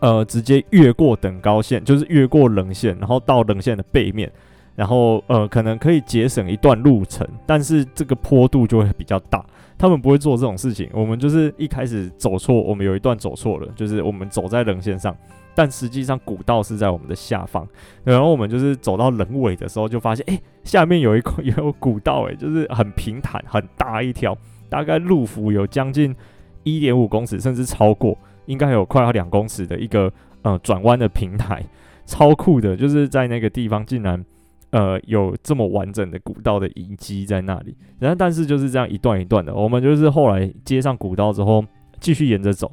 [0.00, 4.30] 呃直接越过等高线，就是越过冷线，然后到冷线的背面。
[4.74, 9.42] 然后呃，可能可以节省一段路程，但是这个坡度就会比较大。
[9.78, 10.90] 他们不会做这种事情。
[10.92, 15.16] 我们就是一开始走错，我们有一段走错了，就是我们走在冷线上，
[15.56, 17.66] 但实际上古道是在我们的下方。
[18.04, 24.36] 然后我们就是走到棱尾的时候，就发现哎，下面有一块 有古道，哎，就是很平坦很大一条，
[24.68, 26.14] 大概路幅有将近
[26.62, 28.16] 一点五公尺，甚至超过。
[28.44, 30.08] 应该有快要两公尺的一个
[30.42, 31.60] 呃转弯的平台，
[32.04, 34.24] 超酷的，就是在那个地方竟然
[34.70, 37.76] 呃有这么完整的古道的遗迹在那里。
[37.98, 41.64] 然后但是就是这样一段一段的，我们就是后来接上古道之后
[41.98, 42.70] 继续沿着走，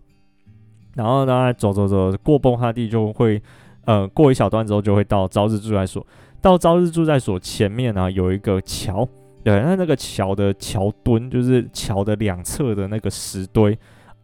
[0.96, 3.42] 然后呢走走走过崩哈地就会
[3.86, 6.06] 呃过一小段之后就会到朝日住在所，
[6.42, 9.08] 到朝日住在所前面呢、有一个桥。
[9.44, 13.78] 对，那那个桥的桥墩，就是桥的两侧的那个石堆，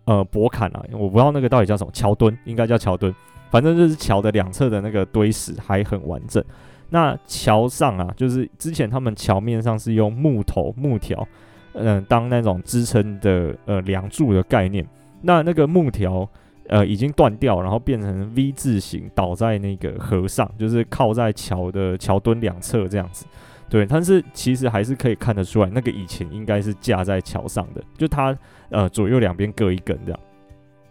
[0.05, 3.13] 呃，驳坎啊，我不知道那个到底叫什么，桥墩应该叫桥墩，
[3.51, 6.41] 反正就是桥的两侧的那个堆石还很完整。
[6.89, 11.27] 那桥上啊，就是之前他们桥面上是用木头木条，
[11.73, 14.87] 嗯、当那种支撑的呃梁柱的概念。
[15.21, 16.25] 那那个木条
[16.69, 23.25] 呃已经断掉，然后变成 V 字形倒在那个河上，就是靠在桥的桥墩两侧这样子。
[23.69, 28.35] 对，但是其实还是可以看得出来，那个以前应该是架在桥上的，就它
[28.69, 30.19] 呃左右两边各一根这样。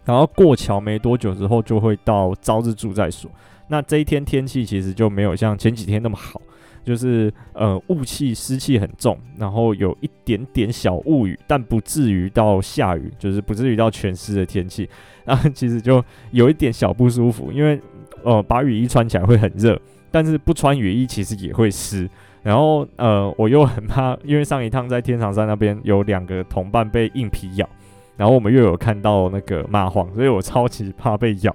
[0.05, 3.29] 然后过桥没多久之后，就会到朝日驻在所。
[3.67, 6.41] 那这一天天气其实就没有像前几天那么好，
[6.83, 14.89] 就是呃雾气湿气很重，然后有一点点小雾雨，但不至于到下雨，就是不至于到全湿的天气。
[15.25, 17.79] 然后其实就有一点小不舒服，因为
[18.23, 22.09] 呃把雨衣穿起来会很热，但是不穿雨衣其实也会湿。
[22.41, 27.69] 然后呃，我又很怕，因为上一趟在天长山那边有两个同伴被硬皮咬，
[28.15, 31.53] 然后我们又有看到那个蚂蟥，所以我超级怕被咬，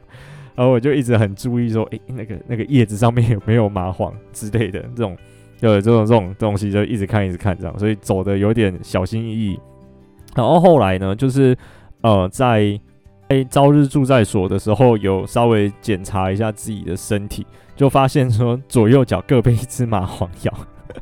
[0.54, 5.16] 然后我就一直很注意说，诶，那个那个叶子上面 有没有蚂蟥之类的这种，
[5.60, 9.58] 对，这种这种东西就一直看一直看这样，所以走的有点小心翼翼。
[10.34, 11.56] 然后后来呢，就是
[12.02, 12.78] 呃在
[13.28, 20.52] 诶朝日住在所的时候，有稍微检查一下自己的身体，就发现说左右脚各被一只蚂蟥咬。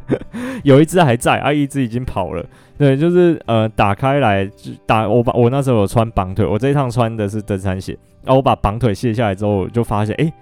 [0.65, 2.43] 有一只还在，啊，一只已经跑了。
[2.83, 7.97] 对，就是呃，打开来就打我把我那时候有穿绑腿，我这一趟穿的是登山鞋。
[8.25, 10.33] 然后我把绑腿卸下来之后，就发现，哎，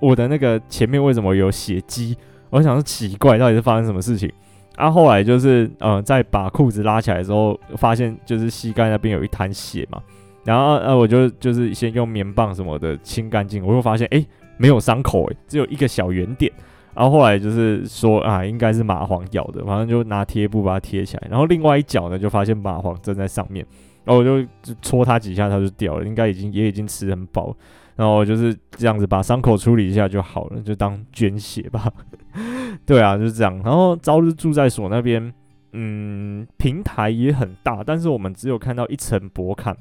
[0.00, 2.16] 我的那个前面为什么有血迹？
[2.48, 4.32] 我想说奇怪，到底是发生什么事情？
[4.76, 10.00] 啊，后来就是呃，在把裤子拉起来之后，发现就是膝盖那边有一滩血嘛。
[10.42, 14.24] 然后呃，我就就是先用棉棒什么的清干净，我又发现，哎，
[14.56, 16.50] 没有伤口，哎，只有一个小圆点。
[16.94, 21.26] 然后后来就是说啊，应该是蚂蟥咬的，反正就拿贴布把它贴起来。
[21.30, 23.64] 然后另外一脚呢，就发现蚂蟥正在上面，
[24.04, 24.46] 然后我就
[24.82, 27.56] 戳它几下，它就掉了，应该已经也已经吃很饱。
[27.96, 31.92] 然后就是这样子把伤口处理一下就好了，就当捐血吧。
[32.86, 33.60] 对啊，就是这样。
[33.62, 35.32] 然后朝日住在所那边，
[35.72, 39.76] 嗯，平台也很大，但是我们只有看到一层薄坎。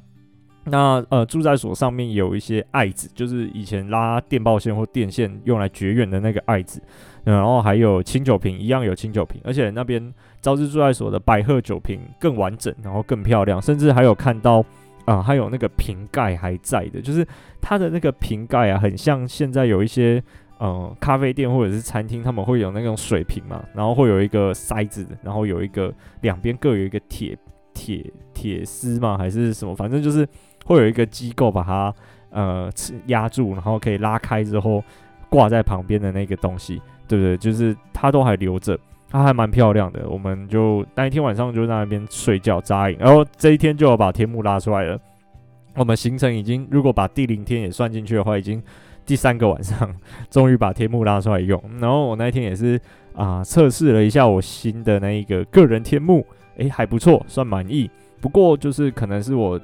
[0.66, 6.80] 那呃，住在所上面有一些艾子，就是以前拉电报线或电线用来绝缘的那个艾子，
[7.24, 14.64] 然后还有清酒瓶，一样有清酒瓶，而且那边朝日驻在所的百鹤酒瓶更完整，然后更漂亮，甚至还有看到
[15.06, 17.26] 啊、还有那个瓶盖还在的，就是
[17.60, 20.22] 它的那个瓶盖啊，很像现在有一些
[20.60, 25.92] 呃咖啡店或者是餐厅，他们会有那种水瓶嘛，然后会有一个塞子，然后有一个
[26.22, 27.36] 两边各有一个铁
[27.74, 30.28] 铁铁丝嘛，还是什么，反正就是。
[30.70, 31.92] 会有一个机构把它
[32.30, 32.70] 呃
[33.08, 34.84] 压住，然后可以拉开之后
[35.28, 37.36] 挂在旁边的那个东西，对不对？
[37.38, 38.80] 就是它都还留着，
[39.10, 40.08] 它还蛮漂亮的。
[40.08, 45.00] 我们就那一天晚上就在那边睡觉扎营，然后这一天就要把天幕拉出来了。
[45.76, 48.62] 我们行程已经如果把第零天也算进去的话，已经
[49.08, 49.92] 第三个晚上，
[50.30, 51.60] 终于把天幕拉出来用。
[51.82, 52.80] 然后我那天也是
[53.16, 56.24] 啊、测试了一下我新的那一个个人天幕，
[56.58, 57.90] 诶，还不错，算满意。
[58.22, 59.60] 不过就是可能是我。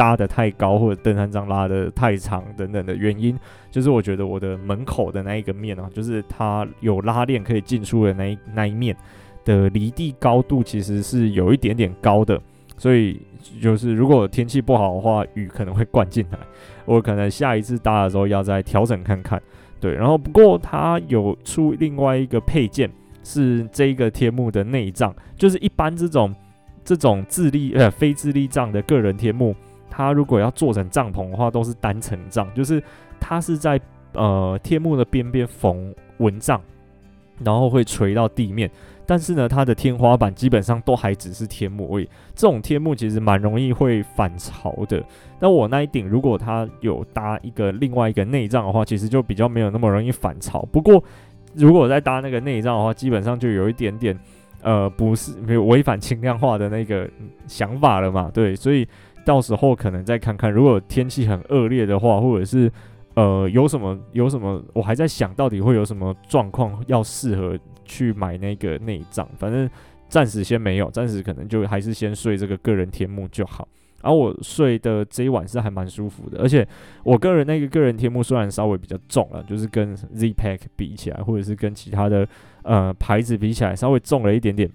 [0.00, 3.38] 搭得太高，或者登山杖拉得太长等等的原因，
[3.70, 8.96] 就是我觉得我的门口的那一个面啊，就是它有拉链可以进出的那一那一面
[9.44, 12.40] 的离地高度其实是有一点点高的，
[12.78, 13.20] 所以
[13.60, 16.38] 就是如果天气不好的话，雨可能会灌进来，
[16.86, 19.38] 我可能下一次搭的时候要再调整看看。
[19.80, 22.90] 对，然后不过它有出另外一个配件，
[23.22, 26.34] 是这个天幕的内帐，就是一般这种
[26.82, 29.54] 这种自立呃非自立帐的个人天幕。
[30.00, 32.82] 它如果要做成帐篷的话，都是单层帐，就是
[33.20, 33.78] 它是在
[34.14, 36.58] 呃天幕的边边缝蚊帐，
[37.44, 38.70] 然后会垂到地面。
[39.04, 42.08] 但是呢，它的天花板基本上都还只是天幕而已。
[42.34, 45.04] 这种天幕其实蛮容易会反潮的。
[45.38, 50.66] 那我那一顶如果它有搭一个另外一个内帐的话，其实就比较没有那么容易反潮。
[50.72, 51.02] 不过
[51.54, 54.18] 如果再搭那个内帐的话，基本上就有一点点
[54.62, 57.06] 呃不是没有违反轻量化的那个
[57.46, 58.30] 想法了嘛。
[58.32, 58.88] 对，所以。
[59.24, 62.70] 到时候可能再看看，如果天气很恶劣的话，或者是
[63.14, 69.28] 呃有什么有什么，我还在想到底会有什么状况要适合去买那个内脏。
[69.38, 69.68] 反正
[70.08, 73.66] 暂时先没有，暂时可能就还是先睡这个个人天幕就好。
[74.02, 76.66] 然后我睡的这一晚是还蛮舒服的，而且
[77.04, 82.26] 我个人那个个人天幕虽然稍微比较重了，就是跟 Z Pack 比起来，或者是跟其他的
[82.62, 84.70] 呃牌子比起来稍微重了一点点，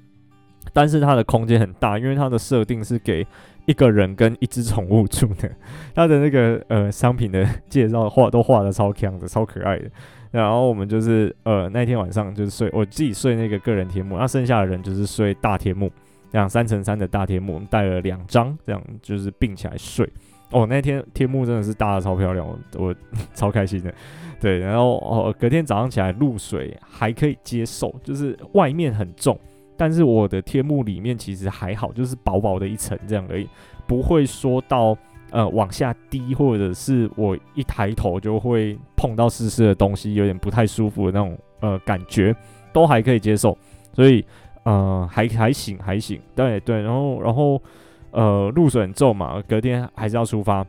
[0.74, 3.26] 但是它的空间很大，因为它的设定是给
[3.66, 5.50] 一个人跟一只宠物住的，
[5.94, 9.90] 它的那个呃商品的介绍画都画的超强的，超可爱的。
[10.32, 15.92] 然后我们就是呃那天晚上就是睡我自己睡那个个人天幕，那剩下的人就是睡大天幕。
[16.32, 20.06] 这样三乘三的大天幕，我们带了两张，这样就是并起来睡。
[20.52, 22.96] 哦，那天天幕真的是搭的超漂亮，我，我
[23.34, 23.94] 超开心的。
[24.42, 29.40] 对，然后哦，隔天早上起来露水还可以接受，就是外面很重，
[29.78, 33.48] 但是我的天幕里面其实还好，就是薄薄的一层这样而已，
[33.88, 34.98] 不会说到
[35.32, 42.36] 呃往下滴，或者是我一抬头就会碰到湿湿的东西，有点不太舒服的那种呃感觉，
[42.72, 43.58] 都还可以接受，
[43.94, 44.26] 所以。
[44.68, 47.62] 呃，还还行还行，对对，然后然后
[48.10, 50.66] 呃，露水很重嘛，隔天还是要出发，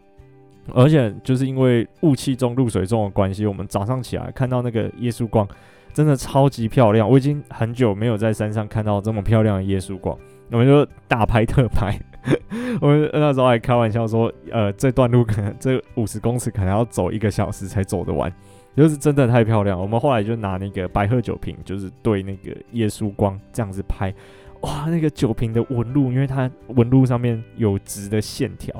[0.74, 5.48] 而且就是因为雾气重、露水重的关系，我们早上起来看到那个耶稣光，
[5.96, 7.08] 真的超级漂亮。
[7.08, 10.14] 我已经很久没有在山上看到这么漂亮的耶稣光，
[10.52, 11.98] 我们就大拍特拍。
[12.82, 18.30] 我们那时候还开玩笑说，呃，这段路可能这五十公尺可能要走一个小时才走得完。
[18.76, 24.12] 就是真的太漂亮，我们后来就拿那个白鹤酒瓶，就是对那个耶稣光这样子拍，
[24.60, 28.74] 哇，那个酒瓶的纹路，因为它纹路上面有直的线条，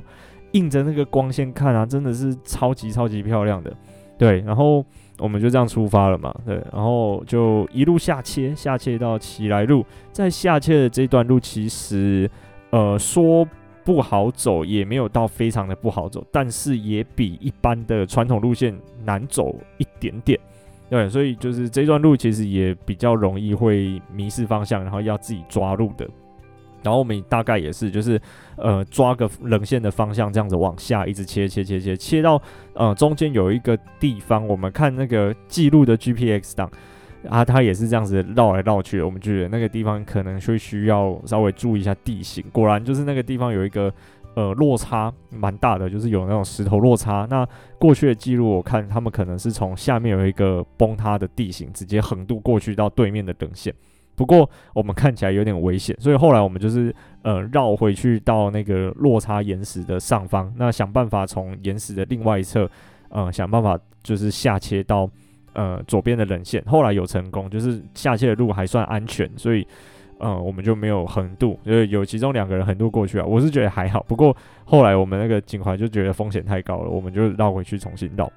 [0.52, 3.74] 映着那个光线看啊，真的是超级超级漂亮的。
[4.18, 4.84] 对，然后
[5.18, 12.30] 我们就这样出发了嘛，对，然后就一路下切，下切到奇来路，在下切的这段路，其实
[12.70, 13.46] 呃说。
[13.86, 20.36] 不好走，也没有到非常的不好走，但是也比一般的传统路线难走一点点。
[20.90, 26.04] 对，所以就是这段路其实也比较容易会迷失方向，然后要自己抓路的。
[26.86, 28.18] 然后我们大概也是，就是
[28.56, 32.40] 呃抓个棱线的方向，这样子往下一直切切切切，切到
[32.74, 36.70] 呃中间有一个地方，我们看那个记录的 GPX 档。
[37.28, 42.44] 啊，它也是这样子绕来绕去，我们觉得那个地方可能会需要稍微注意一下地形。
[42.52, 43.92] 果然就是那个地方有一个
[44.34, 47.26] 呃落差蛮大的，就是有那种石头落差。
[47.28, 47.44] 那
[47.80, 53.74] 过去的记录我看他们可能是从下面有一个崩塌的地形，直接横渡过去到对面的等线。
[54.16, 62.68] 不过我们看起来有点危险，所以后来我们就是呃绕回去到那个落差岩石的上方，那想办法从岩石的另外一侧，
[63.10, 65.08] 呃想办法就是下切到。
[65.58, 69.66] 呃，左边的棱线后来有成功，就是下切的路还算安全，所以
[70.18, 73.24] 呃，我们就没有横渡，就是有其中两个人横渡过去啊。
[73.24, 78.30] 我是觉得还好，不过后来我们那个警怀就觉得风险太高了，我们就绕回去重新绕。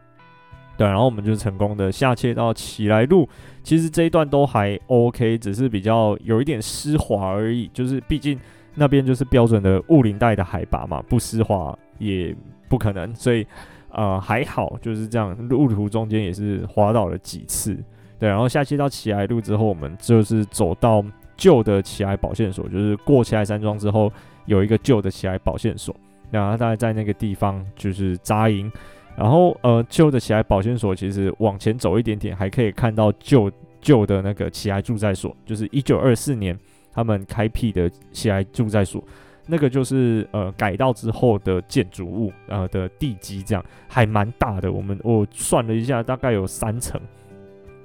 [0.80, 3.28] 对，然后我们就成功的下切到奇来路，
[3.62, 8.39] 其实这一段都还 OK，只是比较有一点湿滑而已，就是毕竟
[8.76, 12.34] 那边就是标准的雾林带的海拔嘛，不湿滑也
[12.70, 13.46] 不可能，所以。
[13.92, 15.36] 呃，还好，就是这样。
[15.48, 17.76] 路途中间也是滑倒了几次，
[18.20, 18.30] 对。
[18.30, 21.04] 然后下切到奇来路之后，我们就是走到
[21.36, 24.13] 旧的奇来保健所，就是过奇来山庄之后
[24.46, 25.96] 有一个旧的奇来保健所，
[26.30, 28.72] 然后大概在那个地方就是扎营。
[29.19, 33.51] 然后呃，旧的奇莱保健所其实往前走一点点，还可以看到旧
[33.82, 36.58] 旧的那个奇莱驻在所，就是一九二四年
[36.93, 39.03] 他们开辟的奇莱驻在所。
[39.51, 44.71] 那个就是呃改道之后的建筑物，呃的地基，这样还蛮大的。
[44.71, 47.01] 我们我算了一下，大概有三层，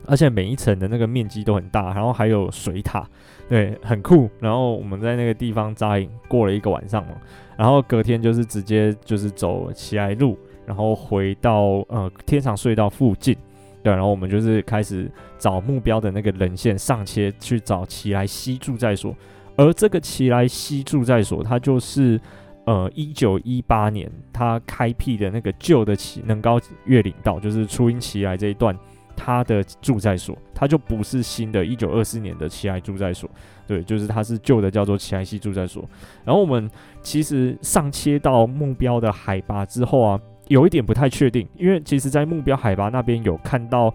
[0.07, 3.09] 而且每一层的那个面积都很大，然后还有水塔，
[3.49, 4.29] 对，很酷。
[4.39, 7.15] 然后我们在那个地方扎营过了一个晚上嘛，
[7.57, 13.37] 然后隔天就是直接就是走奇莱路，然后回到呃天长隧道附近，
[13.83, 19.15] 对，然后我们就是开始找目标的那个棱线上切去找奇莱西住在所。
[19.57, 22.21] 而这个奇莱西住在所，它就是
[22.65, 28.77] 呃一九一八年它开辟的那个旧的奇能高越岭道，就是初音奇莱这一段
[29.15, 33.31] 它的住在所，它就不是新的一九二四年的奇莱驻在所，
[33.65, 35.89] 对，就是它是旧的叫做奇莱西住在所。
[36.25, 36.69] 然后我们
[37.01, 43.93] 其实上切到目标的海拔之后啊，有一点不太确定，因为其实在目标海拔那边有看到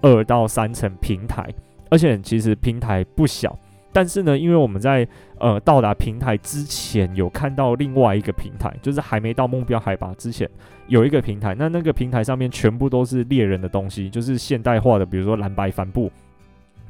[0.00, 1.48] 二到三层平台，
[1.90, 3.58] 而且其实平台不小。
[3.90, 5.08] 但是呢，因为我们在
[5.38, 10.48] 呃到达平台之前有看到另外一个平台，就是还没到目标海拔之前
[10.86, 16.12] 有一个平台，那那个平台上面全部都是猎人的东西，就是现代化的，比如说蓝白帆布，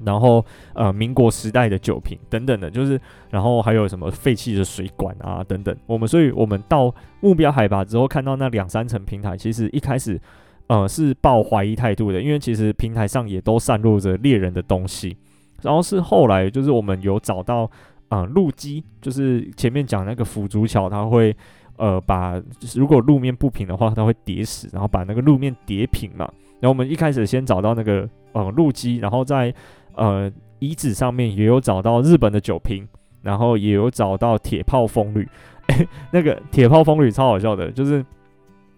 [0.05, 0.45] 然后
[0.75, 5.77] 呃民国时代的酒瓶等等的，就是然后还有什么废弃的水管啊等等。
[5.87, 10.21] 我们所以我们到目标海拔之后看到那两三层平台，其实一开始
[10.69, 15.17] 呃是抱怀疑态度的，因为其实平台上也都散落着猎人的东西。
[15.63, 17.69] 然后是后来，就是我们有找到
[18.09, 21.35] 啊路基，就是前面讲那个辅助桥，它会
[21.77, 22.41] 呃把
[22.77, 26.31] 如果路面不平的话，它会叠死，然后把那个路面叠平嘛。
[26.61, 29.53] 然后我们一开始先找到那个呃路基，然后再
[29.99, 32.89] 呃遗址上面也有找到日本的酒瓶，
[33.21, 35.29] 然后也有找到铁炮风吕。
[36.11, 38.03] 那个铁炮风吕超好笑的，就是。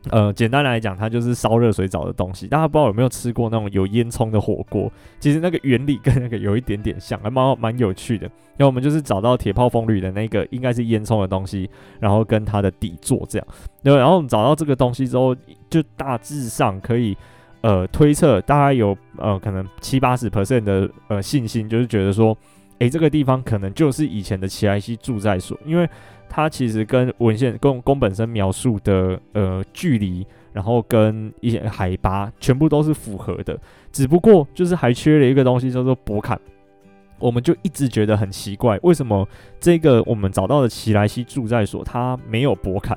[0.09, 2.49] 呃，简单来讲，它就是烧热水澡的东西。
[2.49, 4.91] 大家不知道有没有吃过那种有烟囱的火锅？
[5.18, 8.25] 其实那个原理跟那个有一点点像，还蛮蛮有趣的。
[8.57, 11.68] 然后我们就是找到铁炮风吕的那个应该是烟囱的东西，
[11.99, 13.47] 然后跟它的底座这样。
[13.83, 15.37] 对，然后我们找到这个东西之后，
[15.68, 17.14] 就大致上可以
[17.62, 22.36] 呃推测，大概有呃可能七八十 percent 的呃信心，就是觉得说，
[22.78, 25.88] 诶，这个地方可能就是以前的奇莱西住在所，因为。
[26.32, 33.58] 它其实跟文献宫宫本身描述的呃距离，然后跟一些海拔全部都是符合的，
[33.90, 36.40] 只不过就是还缺了一个东西叫做博坎，
[37.18, 42.96] 我们就一直觉得很奇怪，为什么这个我们找到的奇莱西住在所它没有博坎？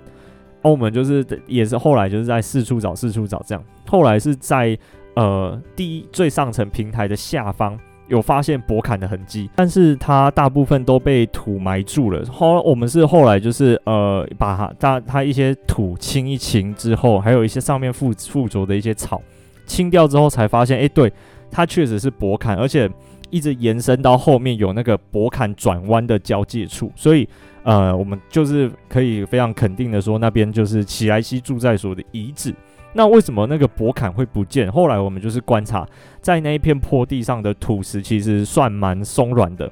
[0.62, 4.78] 而我们就是也是后来就是在四处找四处找这样，后来是在
[5.16, 7.78] 呃第一最上层平台的下方。
[8.10, 12.24] 有发现驳坎的痕迹，但是它大部分都被土埋住了。
[12.26, 19.22] 后我们是后来就是呃把它它它一些土清一清之后，还有一些上面附附着的一些草
[19.66, 21.12] 清掉之后，才发现哎、对，
[21.50, 22.92] 它确实是驳坎，而且
[23.30, 27.28] 一直延伸到后面有那个驳坎转弯的交界处，所以
[27.64, 32.54] 呃我们就是可以非常肯定的说，那边就是奇莱西住在所的遗址。
[32.96, 34.72] 那为什么那个驳坎会不见？
[34.72, 35.84] 后来我们就是观察，
[36.22, 39.70] 在那一片坡地上的土石其实算蛮松软的。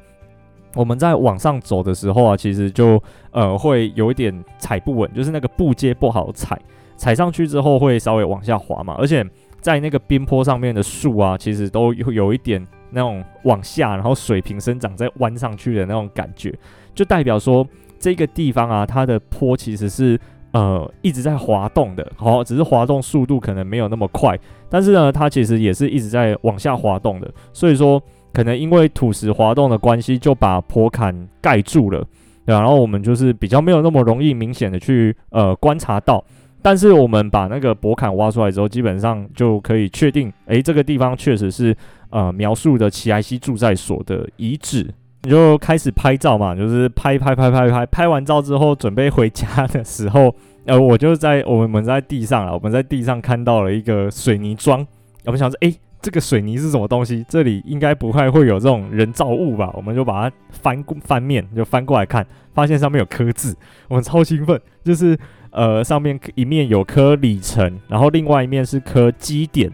[0.73, 3.01] 我们在往上走的时候啊，其实就
[3.31, 6.59] 呃会有一点踩不稳，就是那个步阶不好踩，
[6.97, 8.95] 踩上去之后会稍微往下滑嘛。
[8.97, 9.23] 而且
[9.59, 16.57] 在那个边坡上面的树啊，其实都有有一点那种往下，然后水平生长再弯上去的那种感觉，
[16.95, 17.67] 就代表说
[17.99, 20.19] 这个地方啊，它的坡其实是。
[20.51, 24.37] 呃，一直在滑动的，好，只是滑动速度可能没有那么快，
[24.69, 28.01] 但是呢，它其实也是一直在往下滑动的，所以说
[28.33, 32.05] 可能因为土石滑动的关系，就把坡坎盖住了，
[32.45, 36.21] 对，然后我们就是比较没有那么容易明显的去呃观察到，
[36.61, 41.73] 但是我们把那个坡坎挖出来之后，基本上就可以确定，诶，这个地方确实是
[42.09, 44.93] 呃描述的奇埃西住在所的遗址。
[45.23, 50.33] 你就开始拍照嘛，就是拍拍拍拍拍，拍完照之后准备回家的时候，
[50.65, 54.85] 呃，我就在我们在地上啊，我们在地上看到了一个水泥桩，
[55.25, 57.23] 我们想说，诶，这个水泥是什么东西？
[57.29, 59.71] 这里应该不会会有这种人造物吧？
[59.75, 63.55] 我们就把它翻过翻面，就翻过来看，发现上面有刻字，
[63.89, 65.15] 我们超兴奋，就是
[65.51, 69.71] 呃上面一面有刻里程，然后另外一面是刻基点。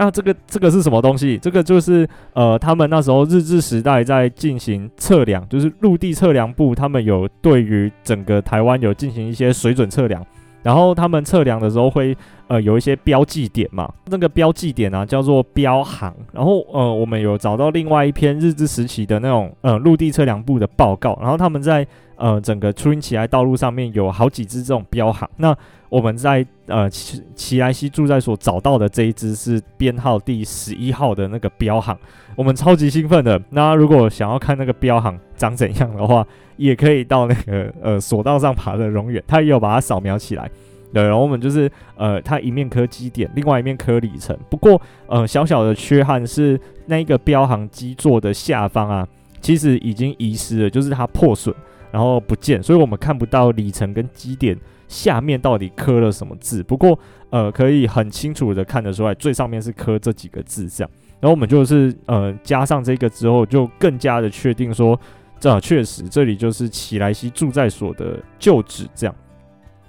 [0.00, 1.36] 那这个这个是什么东西？
[1.36, 10.24] 这个就是呃，他们那时候日治时代在进行测量，就是陆地测量部，他们有对于整个台湾有进行一些水准测量，
[10.62, 12.16] 然后他们测量的时候会
[12.50, 21.86] 呃有一些标记点嘛，那个标记点啊叫做标航，然后呃我们有找到另外一篇日治时期的那种呃陆地测量部的报告，然后他们在
[22.16, 25.56] 呃整个初音奇来道路上面有好几只这种标航，那。
[25.90, 31.98] 我们在呃奇奇莱西住在所找到的这一只是编号第十一号的那个标航，
[32.36, 33.42] 我们超级兴奋的。
[33.50, 36.24] 那如果想要看那个标航长怎样的话，
[36.56, 40.48] 也可以到那个呃索道上爬的荣远，他也有把它扫描起来。
[40.92, 44.36] 对，然后我们就是呃，它一面刻基点，另外一面刻里程。
[44.48, 49.06] 不过呃，小小的缺憾是那一个标航基座的下方啊，
[49.40, 51.54] 其实已经遗失了，就是它破损，
[51.92, 54.58] 然后不见，所以我们看不到里程跟基点。
[54.88, 56.64] 下面到底刻了什么字？
[56.64, 56.98] 不过，
[57.30, 60.90] 呃，可以很清楚的看得出来，最上面是刻这几个字这样。
[61.20, 64.98] 然后我们就是呃加上这个之后，就更加的确定说，
[65.38, 69.14] 这确实这里就是奇莱西住在所的旧址这样。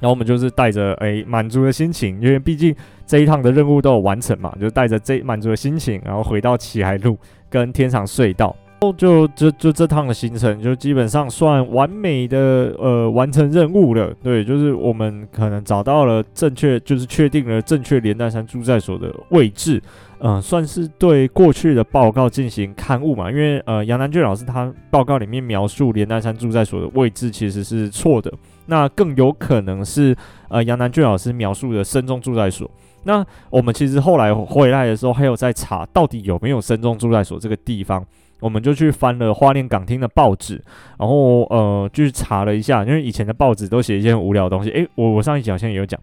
[0.02, 2.76] 然后我们就是带着诶满足的心情，因为毕竟
[3.06, 7.18] 这一趟的任务都有完成嘛，就带着这满足的心情，然后回到奇海路
[7.50, 8.54] 跟天长隧道。
[8.98, 19.80] 就就就这趟的行程就基本上算完美的呃完成任务了，对，就是我们可能找到了正确，就是确定了正确连带山住在所的位置，
[20.18, 28.34] 嗯、算是对过去的报告进行勘误嘛，因为呃杨南俊老师他报告里面描述连带山住在所的位置其实是错的，
[28.66, 30.16] 那更有可能是
[30.50, 32.70] 呃杨南俊老师描述的深中驻在所，
[33.04, 38.06] 那我们其实后来回来的时候还有在查到底有没有深中驻在所这个地方。
[38.40, 40.60] 我们就去翻了花莲港厅的报纸，
[40.98, 44.72] 然后呃，去查了一下，因为以前的报纸都写一些很无聊的东西。
[44.72, 46.02] 诶，我我上一集好像也有讲，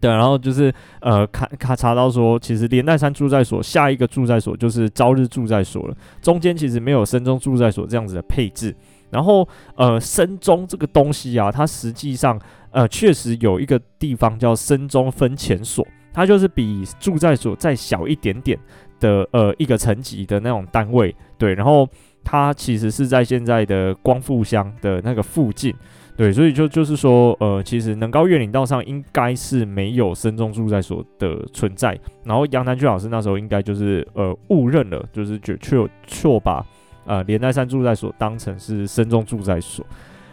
[0.00, 8.74] 对，然后就是呃，看看查到说，其实连带山住在所下一个住在所就是朝日住在所了，中间其实没有深中驻在所这样子的配置。
[9.12, 9.46] 然后
[9.76, 12.40] 呃，深中这个东西啊，它实际上
[12.70, 18.58] 呃，确实有一个地方叫深中分遣所，它就是比驻在所再小一点点
[18.98, 21.88] 的呃一个层级的那种单位，对，然后
[22.24, 25.74] 它其实是在现在的光复乡的那个附近。
[26.14, 31.98] 对，所以就就是说，呃，其实能高月岭道上应该是没有深中驻在所的存在。
[32.22, 36.64] 然后杨南俊老师那时候应该就是呃误认了，就是就确确把
[37.04, 39.84] 呃连带山驻在所当成是深中住在所。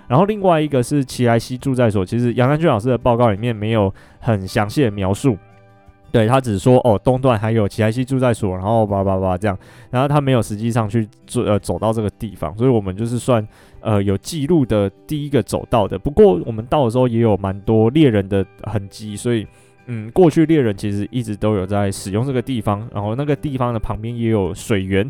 [0.08, 5.38] 然后另外一个是奇莱溪驻在所，其实杨南俊老师的报告里面没有很详细的描述。
[6.12, 9.56] 对，他只说哦，东段还有奇莱溪驻在所，然后叭叭叭这样，
[9.92, 13.48] 然后他没有实际上去做呃走到这个地方，所以我们就是算
[13.82, 16.00] 呃有记录的第一个走到的。
[16.00, 19.46] 不过我们到的时候也有蛮多猎人的痕迹，所以
[19.86, 25.08] 嗯，过去猎人其实一直都有在使用这个地方，然后那个地方的旁边也有水源，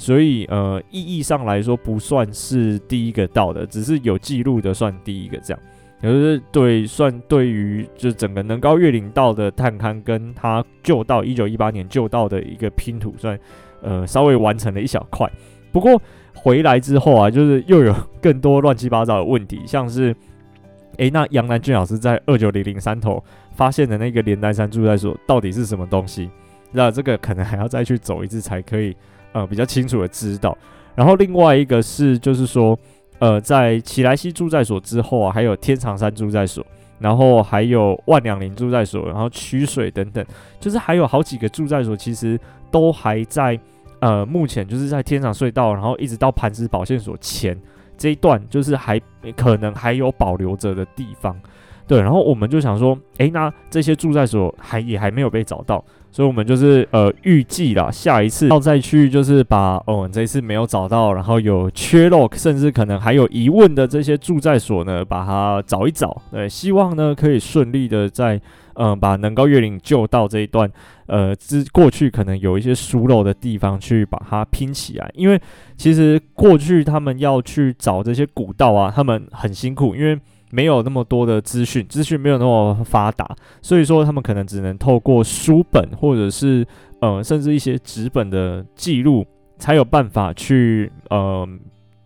[0.00, 5.62] 所以呃意义上来说不算是第一个到的，只是有记录的算第一个这样。
[6.00, 13.38] 也就是对，算对于就整个能高越岭道的探勘，跟他旧道一九一八年旧道的一个拼图，算
[13.82, 15.30] 呃稍微完成了一小块。
[15.70, 16.00] 不过
[16.34, 20.16] 回来之后啊，就是又有更多乱七八糟的问题，像是，
[20.96, 23.22] 诶、那杨南俊老师在二九零零山头
[23.54, 26.30] 发现的那个莲台山驻在所到底是什么东西？
[26.72, 28.96] 那这个可能还要再去走一次才可以
[29.32, 30.56] 呃比较清楚的知道。
[30.94, 32.78] 然后另外一个是就是说。
[33.20, 36.64] 呃，在奇莱西驻在所之后啊，还有天长山驻在所，
[36.98, 40.24] 然后还有万两林驻在所，然后曲水等等，
[40.58, 43.60] 就是还有好几个驻在所，其实都还在
[43.98, 47.54] 呃，目前就是在天长隧道，然后一直到磐石保线所前
[47.98, 48.98] 这一段，就是还
[49.36, 51.38] 可能还有保留着的地方。
[51.86, 55.84] 对，然后我们就想说，诶，那这些驻在所还也还没有被找到。
[56.12, 66.20] 所以，我们就是呃预计啦，下一次要再去，就是把哦这一次没有找到，然后有缺漏，甚至可能还有疑问的这些住在所呢，把它找一找。
[66.30, 68.40] 对，希望呢可以顺利的在
[68.74, 70.70] 嗯、把能高越岭旧道这一段
[71.04, 75.10] 呃之过去可能有一些疏漏的地方去把它拼起来。
[75.14, 75.38] 因为
[75.76, 80.18] 其实过去他们要去找这些古道啊，他们很辛苦，因为。
[80.50, 83.28] 没有那么多的资讯，资讯没有那么发达，
[83.62, 86.66] 所以说他们可能只能透过书本或者是
[87.00, 89.24] 呃，甚至一些纸本的记录，
[89.58, 91.48] 才有办法去呃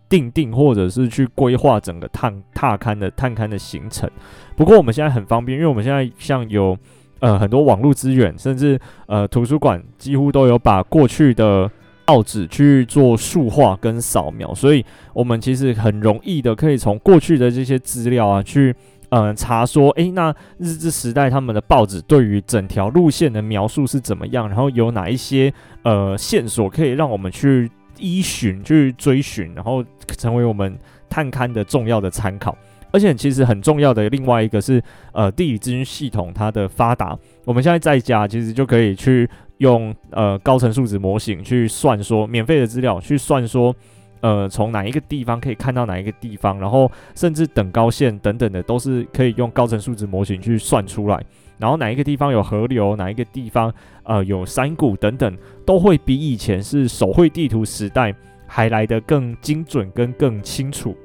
[0.07, 4.09] 定定或者是去规划整个探踏勘的探勘的行程。
[4.55, 6.77] 不过我们现在很方便，因为我们现在像有
[7.19, 11.69] 呃很多网络资源，甚至呃图书馆几乎都有把过去的。
[12.05, 18.75] 报纸去做数化跟扫描，所以我们其实很容易的可以从过去的这些资料啊，去
[19.09, 25.53] 嗯、查说，诶，那日治时代他们的报纸对于整条路线的描述是怎么样，然后有哪一些
[25.83, 29.83] 呃线索可以让我们去依循去追寻，然后
[30.17, 30.77] 成为我们
[31.09, 32.57] 探勘的重要的参考。
[32.91, 34.81] 而且其实很重要的另外一个是
[35.11, 39.29] 呃地理资讯系统它的发达，我们现在在家其实就可以去。
[39.59, 43.73] 用呃高层数值模型去算说免费的资料去算说
[44.21, 51.23] 呃从哪一个地方可以看到哪一个地方，然后甚至等高线等等的都是可以用高层数值模型去算出来，
[51.57, 58.13] 然后哪一个地方有河流，哪一个地方呃有山谷等等，都会比以前是手绘地图时代
[58.47, 60.95] 还来得更精准跟更清楚。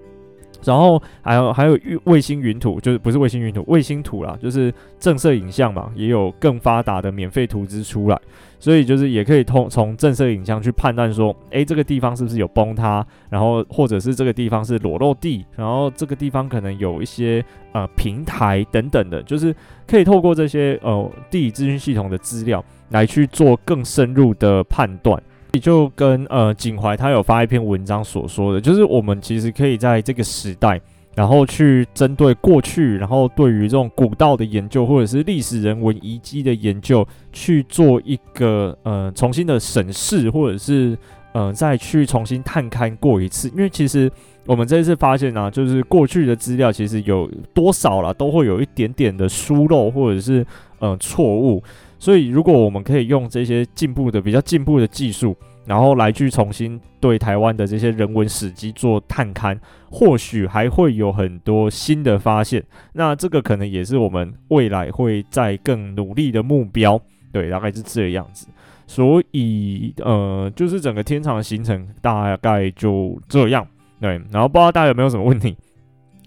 [0.65, 8.21] 然后还有还有卫星云图，就是不是卫星云图，卫星图啦，就是正色影像嘛，也有更发达的免费图资出来，
[8.59, 19.55] 所以就是也可以通从正色影像去判断说，诶，这个地方是不是有崩塌，然后或者是这个地方是裸露地，然后这个地方可能有一些呃平台等等的，就是
[19.87, 25.21] 可以透过这些呃地理资讯系统的资料来去做更深入的判断。
[25.59, 30.80] 就跟呃景怀他有发一篇文章所说的，就是我们其实可以在这个时代，
[31.16, 40.96] 然后去针对过去，然后对于这种古道的研究，或者是历史人文遗迹的研究，去做一个呃重新的审视，或者是
[41.32, 43.48] 呃再去重新探勘过一次。
[43.48, 44.11] 因为其实
[44.46, 50.46] 我们这一次发现呢、就是过去的资料其实有多少了，都会有一点点的疏漏，或者是
[50.78, 51.62] 呃错误。
[52.01, 55.36] 所以，如果我们可以用这些进步的、比较进步的技术，
[55.66, 59.57] 然后来去重新对台湾的这些人文史迹做探勘，
[59.90, 62.64] 或许还会有很多新的发现。
[62.94, 66.98] 那这个可能也是我们未来会再更努力的目标。
[67.30, 68.48] 对，大概是这样子。
[68.86, 73.64] 所以，呃，就是整个天长的行程大概就这样。
[74.01, 75.55] 对，然后不知道大家有没有什么问题？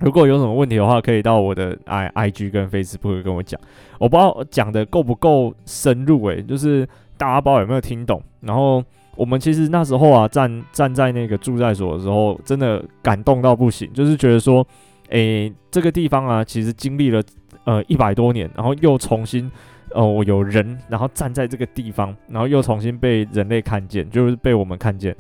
[0.04, 3.60] 如果有什么问题的话，可以到我的 i i g 跟 Facebook 跟我讲。
[3.98, 6.86] 我不知道讲的够不够深入，诶，就是
[7.18, 8.22] 大家不知道有没有听懂。
[8.42, 8.84] 然后
[9.16, 14.66] 我们其实那时候啊，站站在那个住在所的时候，真的感动到不行，就是觉得说，
[15.08, 17.24] 诶，这个地方啊，其实经历了
[17.64, 19.50] 呃一百多年，然后又重新
[19.94, 25.16] 哦有人，然后站在这个地方，然后又重新被人类看见，就是被我们看见。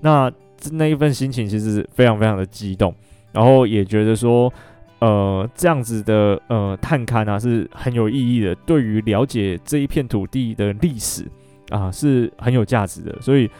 [0.00, 0.28] 那
[0.72, 2.92] 那一份心情其实非常非常的激动，
[3.34, 4.50] 然后也觉得说，
[5.00, 11.26] 呃，这样子的呃探勘啊是很有意义的，对于了解这一片土地的历史
[11.68, 13.50] 啊是很有价值的，所以。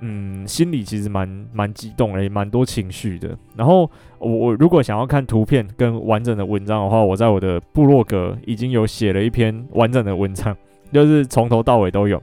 [0.00, 3.36] 嗯，心里其实蛮蛮激动的，也蛮多情绪的。
[3.56, 3.80] 然后
[4.20, 10.56] 我我如果想要看图片跟完整的文章的话，我在我的部落格已经有写了一篇完整的文章，
[10.92, 12.22] 就是从头到尾都有。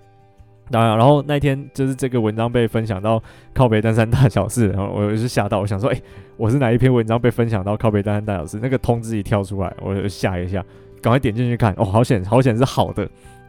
[0.72, 3.22] 当然，然后那天就是这个文章被分享到
[3.54, 6.02] 靠北登山大小事，然后我就吓到，我想说，哎、
[6.38, 8.60] 我是哪一篇文章被分享到靠北登山大小事？
[8.62, 10.64] 那个通知一跳出来，我就吓一下，
[11.02, 11.74] 赶快点进去看。
[11.78, 13.08] 哦，好险，好险是好的。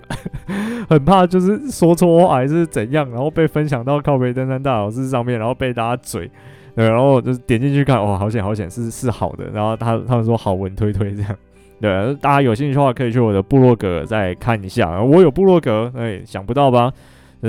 [0.88, 6.30] 很怕就是说错话还是怎样，然后被分享到靠北登山大小事上面，然后被大家嘴，
[6.76, 11.36] 对，然后就是点进去看，哇，好险好险，是是好的，然后他他们说好文推推这样，
[11.80, 16.92] 对，大家有兴趣的话可以去我的部落格再看一下，我有部落格，哎，想不到吧？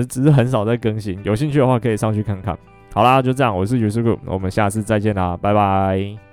[0.10, 2.56] 只是很少在更新，有兴趣的话可以上去看看。
[2.94, 6.27] 好啦，就这样，我是尤叔叔，我们下次再见啦，拜拜。